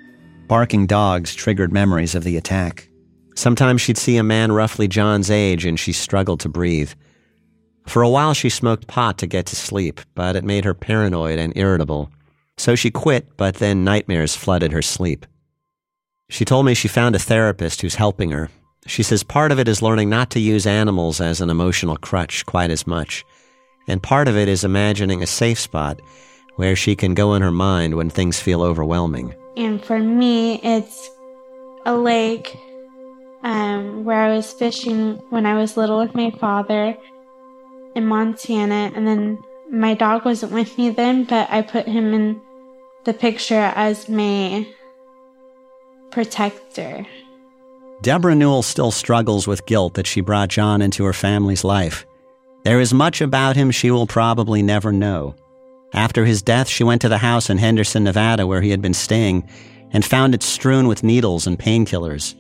Barking 0.49 0.87
dogs 0.87 1.35
triggered 1.35 1.71
memories 1.71 2.15
of 2.15 2.25
the 2.25 2.39
attack. 2.39 2.89
Sometimes 3.35 3.83
she'd 3.83 3.99
see 3.99 4.17
a 4.17 4.23
man 4.23 4.53
roughly 4.53 4.89
John's 4.89 5.31
age 5.31 5.67
and 5.67 5.79
she 5.79 5.93
struggled 5.93 6.41
to 6.41 6.49
breathe. 6.49 6.93
For 7.87 8.01
a 8.01 8.09
while, 8.09 8.33
she 8.33 8.49
smoked 8.49 8.87
pot 8.87 9.19
to 9.19 9.27
get 9.27 9.45
to 9.47 9.55
sleep, 9.55 10.01
but 10.15 10.35
it 10.35 10.45
made 10.45 10.65
her 10.65 10.73
paranoid 10.73 11.39
and 11.39 11.53
irritable. 11.57 12.11
So 12.57 12.75
she 12.75 12.91
quit, 12.91 13.37
but 13.37 13.57
then 13.57 13.85
nightmares 13.85 14.35
flooded 14.35 14.73
her 14.73 14.81
sleep. 14.81 15.27
She 16.31 16.47
told 16.47 16.65
me 16.65 16.73
she 16.73 16.89
found 16.89 17.17
a 17.17 17.19
therapist 17.19 17.83
who's 17.83 17.97
helping 17.97 18.31
her. 18.31 18.49
She 18.87 19.03
says 19.03 19.23
part 19.23 19.53
of 19.53 19.59
it 19.59 19.69
is 19.69 19.83
learning 19.83 20.09
not 20.09 20.31
to 20.31 20.41
use 20.41 20.67
animals 20.67 21.21
as 21.21 21.43
an 21.43 21.51
emotional 21.51 21.99
crutch 21.99 22.47
quite 22.47 22.71
as 22.71 22.87
much. 22.87 23.27
And 23.87 24.03
part 24.03 24.29
of 24.29 24.37
it 24.37 24.49
is 24.49 24.65
imagining 24.65 25.23
a 25.23 25.27
safe 25.27 25.59
spot 25.59 26.01
where 26.57 26.77
she 26.77 26.95
can 26.95 27.15
go 27.15 27.35
in 27.35 27.43
her 27.43 27.51
mind 27.51 27.95
when 27.95 28.11
things 28.11 28.41
feel 28.41 28.63
overwhelming. 28.63 29.35
And 29.57 29.83
for 29.83 29.99
me, 29.99 30.61
it's 30.63 31.11
a 31.85 31.95
lake 31.95 32.57
um, 33.43 34.05
where 34.05 34.21
I 34.21 34.35
was 34.35 34.53
fishing 34.53 35.15
when 35.31 35.47
I 35.47 35.55
was 35.55 35.77
little 35.77 35.99
with 35.99 36.15
my 36.15 36.31
father 36.31 36.97
in 37.95 38.07
Montana. 38.07 38.93
And 38.95 39.07
then 39.07 39.39
my 39.71 39.95
dog 39.95 40.25
wasn't 40.25 40.53
with 40.53 40.77
me 40.79 40.91
then, 40.91 41.25
but 41.25 41.51
I 41.51 41.63
put 41.63 41.87
him 41.87 42.13
in 42.15 42.41
the 43.05 43.13
picture 43.13 43.73
as 43.75 44.09
my 44.09 44.67
protector. 46.11 47.07
Deborah 48.03 48.35
Newell 48.35 48.63
still 48.63 48.91
struggles 48.91 49.47
with 49.47 49.67
guilt 49.67 49.95
that 49.95 50.07
she 50.07 50.21
brought 50.21 50.49
John 50.49 50.83
into 50.83 51.05
her 51.05 51.13
family's 51.13 51.65
life. 51.65 52.05
There 52.65 52.81
is 52.81 52.95
much 52.95 53.21
about 53.21 53.57
him 53.57 53.71
she 53.71 53.91
will 53.91 54.07
probably 54.07 54.63
never 54.63 54.93
know. 54.93 55.35
After 55.95 56.25
his 56.25 56.43
death, 56.43 56.69
she 56.69 56.85
went 56.85 57.03
to 57.03 57.09
the 57.09 57.19
house 57.19 57.51
in 57.51 57.59
Henderson, 57.59 58.05
Nevada, 58.05 58.47
where 58.47 58.63
he 58.63 58.71
had 58.71 58.81
been 58.81 58.95
staying, 58.95 59.49
and 59.91 60.05
found 60.05 60.35
it 60.35 60.43
strewn 60.43 60.87
with 60.87 61.03
needles 61.03 61.47
and 61.47 61.59
painkillers. 61.59 62.35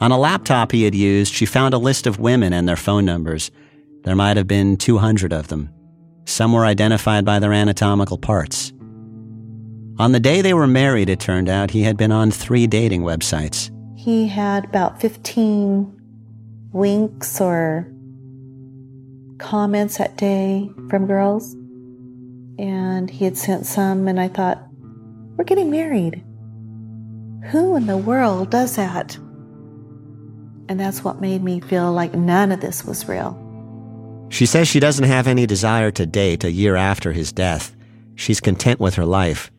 On 0.00 0.10
a 0.10 0.18
laptop 0.18 0.72
he 0.72 0.82
had 0.82 0.94
used, 0.94 1.32
she 1.32 1.46
found 1.46 1.72
a 1.72 1.78
list 1.78 2.06
of 2.06 2.18
women 2.18 2.52
and 2.52 2.68
their 2.68 2.76
phone 2.76 3.04
numbers. 3.04 3.50
There 4.02 4.16
might 4.16 4.36
have 4.36 4.48
been 4.48 4.76
200 4.76 5.32
of 5.32 5.48
them. 5.48 5.70
Some 6.26 6.52
were 6.52 6.66
identified 6.66 7.24
by 7.24 7.38
their 7.38 7.52
anatomical 7.52 8.18
parts. 8.18 8.72
On 9.98 10.12
the 10.12 10.20
day 10.20 10.42
they 10.42 10.54
were 10.54 10.66
married, 10.66 11.08
it 11.08 11.20
turned 11.20 11.48
out, 11.48 11.70
he 11.70 11.82
had 11.82 11.96
been 11.96 12.10
on 12.10 12.30
three 12.30 12.66
dating 12.66 13.02
websites. 13.02 13.70
He 13.96 14.26
had 14.26 14.64
about 14.64 15.00
15 15.00 16.00
winks 16.72 17.40
or 17.40 17.86
comments 19.42 19.98
that 19.98 20.16
day 20.16 20.70
from 20.88 21.06
girls. 21.06 21.54
And 22.58 23.10
he 23.10 23.24
had 23.24 23.36
sent 23.36 23.66
some, 23.66 24.06
and 24.06 24.20
I 24.20 24.28
thought, 24.28 24.62
we're 25.36 25.44
getting 25.44 25.70
married. 25.70 26.22
Who 27.50 27.74
in 27.76 27.86
the 27.86 27.96
world 27.96 28.50
does 28.50 28.76
that? 28.76 29.16
And 30.68 30.78
that's 30.78 31.02
what 31.02 31.20
made 31.20 31.42
me 31.42 31.60
feel 31.60 31.92
like 31.92 32.14
none 32.14 32.52
of 32.52 32.60
this 32.60 32.84
was 32.84 33.08
real. 33.08 33.36
She 34.30 34.46
says 34.46 34.68
she 34.68 34.80
doesn't 34.80 35.04
have 35.04 35.26
any 35.26 35.46
desire 35.46 35.90
to 35.90 36.06
date 36.06 36.44
a 36.44 36.52
year 36.52 36.76
after 36.76 37.12
his 37.12 37.32
death. 37.32 37.74
She's 38.14 38.40
content 38.40 38.80
with 38.80 38.94
her 38.94 39.04
life. 39.04 39.50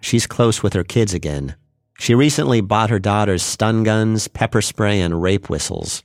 She's 0.00 0.26
close 0.26 0.62
with 0.62 0.74
her 0.74 0.84
kids 0.84 1.12
again. 1.12 1.56
She 1.98 2.14
recently 2.14 2.60
bought 2.60 2.90
her 2.90 2.98
daughters 2.98 3.42
stun 3.42 3.82
guns, 3.82 4.28
pepper 4.28 4.62
spray, 4.62 5.00
and 5.00 5.20
rape 5.20 5.50
whistles. 5.50 6.04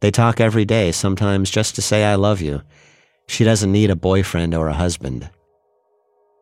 They 0.00 0.10
talk 0.10 0.40
every 0.40 0.64
day, 0.64 0.92
sometimes 0.92 1.50
just 1.50 1.74
to 1.74 1.82
say, 1.82 2.04
I 2.04 2.14
love 2.14 2.40
you. 2.40 2.62
She 3.28 3.44
doesn't 3.44 3.70
need 3.70 3.90
a 3.90 3.96
boyfriend 3.96 4.54
or 4.54 4.68
a 4.68 4.74
husband. 4.74 5.30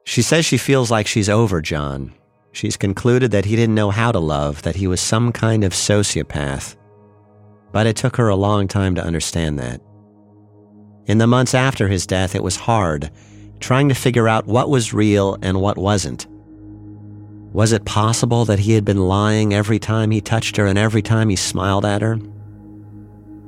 She 0.05 0.23
says 0.23 0.47
she 0.47 0.57
feels 0.57 0.91
like 0.91 1.07
she's 1.07 1.29
over 1.29 1.61
John. 1.61 2.15
She's 2.53 2.77
concluded 2.77 3.31
that 3.33 3.45
he 3.45 3.57
didn't 3.57 3.75
know 3.75 3.91
how 3.91 4.11
to 4.11 4.19
love, 4.19 4.63
that 4.63 4.77
he 4.77 4.87
was 4.87 5.01
some 5.01 5.33
kind 5.33 5.65
of 5.65 5.73
sociopath. 5.73 6.77
But 7.73 7.87
it 7.87 7.97
took 7.97 8.17
her 8.17 8.29
a 8.29 8.37
long 8.37 8.69
time 8.69 8.95
to 8.95 9.05
understand 9.05 9.59
that. 9.59 9.83
In 11.07 11.19
the 11.19 11.27
months 11.27 11.55
after 11.55 11.89
his 11.89 12.07
death, 12.07 12.35
it 12.35 12.43
was 12.43 12.57
hard, 12.57 13.11
trying 13.61 13.89
to 13.91 13.95
figure 13.95 14.29
out 14.29 14.47
what 14.47 14.71
was 14.71 14.95
real 14.95 15.37
and 15.43 15.61
what 15.61 15.77
wasn't. 15.77 16.27
Was 17.53 17.73
it 17.73 17.85
possible 17.85 18.45
that 18.45 18.61
he 18.61 18.73
had 18.73 18.85
been 18.85 19.09
lying 19.09 19.53
every 19.53 19.79
time 19.79 20.11
he 20.11 20.21
touched 20.21 20.57
her 20.57 20.67
and 20.67 20.79
every 20.79 21.03
time 21.03 21.29
he 21.29 21.37
smiled 21.37 21.85
at 21.85 22.03
her? 22.03 22.19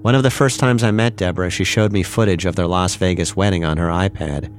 One 0.02 0.14
of 0.14 0.22
the 0.22 0.30
first 0.30 0.60
times 0.60 0.82
I 0.82 0.92
met 0.92 1.16
Deborah, 1.16 1.50
she 1.50 1.62
showed 1.64 1.92
me 1.92 2.02
footage 2.02 2.46
of 2.46 2.56
their 2.56 2.66
Las 2.66 2.94
Vegas 2.94 3.36
wedding 3.36 3.66
on 3.66 3.76
her 3.76 3.88
iPad. 3.88 4.50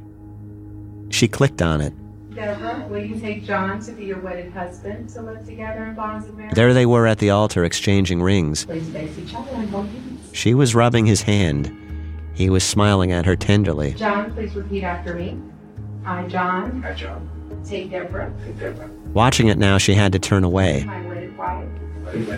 She 1.12 1.28
clicked 1.28 1.64
on 1.64 1.82
it. 1.82 1.94
Deborah, 2.36 2.86
will 2.88 3.04
you 3.04 3.20
take 3.20 3.44
John 3.44 3.80
to 3.82 3.92
be 3.92 4.06
your 4.06 4.20
wedded 4.20 4.54
husband 4.54 5.10
to 5.10 5.22
live 5.24 5.44
together 5.44 5.84
in 5.86 5.96
bonds 5.96 6.28
of 6.28 6.38
marriage? 6.38 6.54
There 6.54 6.76
they 6.76 6.86
were 6.86 7.08
at 7.08 7.18
the 7.18 7.32
altar 7.32 7.64
exchanging 7.64 8.22
rings. 8.22 8.66
Please 8.66 8.88
face 8.90 9.18
each 9.18 9.34
other 9.34 9.50
and 9.54 9.68
hold 9.72 9.88
hands. 9.88 10.30
She 10.32 10.54
was 10.54 10.76
rubbing 10.76 11.08
his 11.08 11.24
hand. 11.24 11.76
He 12.36 12.52
was 12.52 12.64
smiling 12.64 13.12
at 13.12 13.26
her 13.26 13.36
tenderly. 13.36 13.94
John, 13.96 14.32
please 14.34 14.56
repeat 14.56 14.84
after 14.84 15.16
me. 15.16 15.40
I, 16.06 16.28
John. 16.28 16.86
I, 16.86 16.94
John. 16.94 17.28
Take 17.66 17.90
Deborah. 17.90 18.32
Take 18.46 18.60
Deborah. 18.60 18.90
Watching 19.14 19.48
it 19.48 19.58
now, 19.58 19.80
she 19.80 19.96
had 19.96 20.12
to 20.14 20.20
turn 20.20 20.44
away. 20.44 20.84
My 20.86 21.02
wedded 21.08 21.36
wife. 21.36 21.68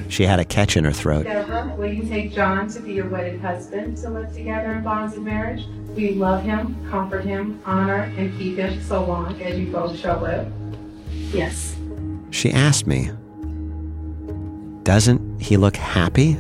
She 0.09 0.26
had 0.26 0.39
a 0.39 0.45
catch 0.45 0.78
in 0.78 0.84
her 0.84 0.91
throat. 0.91 1.24
Deborah, 1.24 1.74
will 1.78 1.91
you 1.91 2.03
take 2.03 2.34
John 2.34 2.67
to 2.69 2.80
be 2.80 2.93
your 2.93 3.09
wedded 3.09 3.41
husband 3.41 3.97
to 3.97 4.09
live 4.09 4.34
together 4.34 4.74
in 4.74 4.84
bonds 4.84 5.15
of 5.17 5.24
marriage? 5.24 5.65
We 5.95 6.13
love 6.13 6.43
him, 6.43 6.76
comfort 6.89 7.24
him, 7.24 7.61
honor, 7.65 8.11
and 8.17 8.36
keep 8.38 8.57
him 8.57 8.82
so 8.82 9.05
long 9.05 9.41
as 9.41 9.59
you 9.59 9.71
both 9.71 9.97
shall 9.97 10.21
live? 10.21 10.51
Yes. 11.34 11.76
She 12.32 12.51
asked 12.51 12.88
me, 12.88 13.11
Doesn't 14.84 15.41
he 15.41 15.57
look 15.57 15.76
happy? 15.76 16.38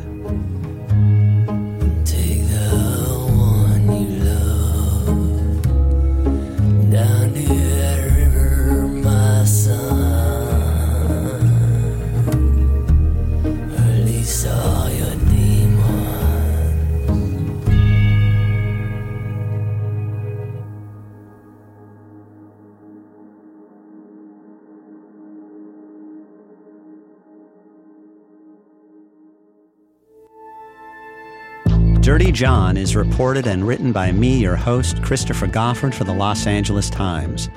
Dirty 32.13 32.31
John 32.31 32.77
is 32.77 32.95
reported 32.95 33.47
and 33.47 33.67
written 33.67 33.91
by 33.91 34.11
me, 34.11 34.37
your 34.37 34.55
host, 34.55 35.01
Christopher 35.01 35.47
Goffard, 35.47 35.95
for 35.95 36.03
the 36.03 36.13
Los 36.13 36.45
Angeles 36.45 36.87
Times. 36.87 37.49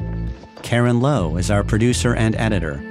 Karen 0.63 0.99
Lowe 0.99 1.37
is 1.37 1.51
our 1.51 1.63
producer 1.63 2.15
and 2.15 2.35
editor. 2.37 2.83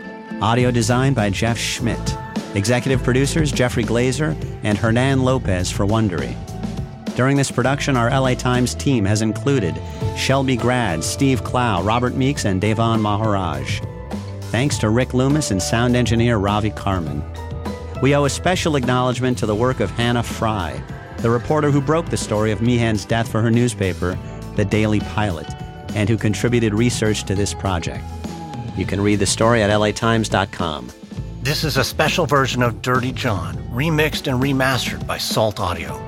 Audio 0.43 0.69
design 0.69 1.15
by 1.15 1.31
Jeff 1.31 1.57
Schmidt. 1.57 2.15
Executive 2.53 3.01
producers 3.01 3.51
Jeffrey 3.51 3.83
Glazer 3.83 4.37
and 4.61 4.77
Hernan 4.77 5.23
Lopez 5.23 5.71
for 5.71 5.87
Wondery. 5.87 6.35
During 7.15 7.35
this 7.35 7.49
production, 7.49 7.97
our 7.97 8.11
LA 8.11 8.35
Times 8.35 8.75
team 8.75 9.03
has 9.03 9.23
included 9.23 9.73
Shelby 10.15 10.57
Grad, 10.57 11.03
Steve 11.03 11.43
Clow, 11.43 11.81
Robert 11.81 12.13
Meeks, 12.13 12.45
and 12.45 12.61
Davan 12.61 13.01
Maharaj. 13.01 13.81
Thanks 14.51 14.77
to 14.77 14.89
Rick 14.91 15.15
Loomis 15.15 15.49
and 15.49 15.59
sound 15.59 15.95
engineer 15.95 16.37
Ravi 16.37 16.69
Carmen. 16.69 17.23
We 18.03 18.13
owe 18.13 18.25
a 18.25 18.29
special 18.29 18.75
acknowledgement 18.75 19.39
to 19.39 19.47
the 19.47 19.55
work 19.55 19.79
of 19.79 19.89
Hannah 19.89 20.21
Fry, 20.21 20.79
the 21.25 21.31
reporter 21.31 21.71
who 21.71 21.81
broke 21.81 22.07
the 22.09 22.17
story 22.17 22.51
of 22.51 22.61
Meehan's 22.61 23.03
death 23.03 23.27
for 23.31 23.41
her 23.41 23.49
newspaper, 23.49 24.15
The 24.57 24.63
Daily 24.63 24.99
Pilot, 24.99 25.51
and 25.95 26.07
who 26.07 26.17
contributed 26.17 26.71
research 26.71 27.23
to 27.23 27.33
this 27.33 27.51
project. 27.51 28.05
You 28.77 28.85
can 28.85 29.01
read 29.01 29.17
the 29.17 29.25
story 29.25 29.63
at 29.63 29.71
latimes.com. 29.71 30.91
This 31.41 31.63
is 31.63 31.77
a 31.77 31.83
special 31.83 32.27
version 32.27 32.61
of 32.61 32.79
Dirty 32.83 33.11
John, 33.11 33.55
remixed 33.73 34.31
and 34.31 34.39
remastered 34.39 35.07
by 35.07 35.17
Salt 35.17 35.59
Audio. 35.59 35.99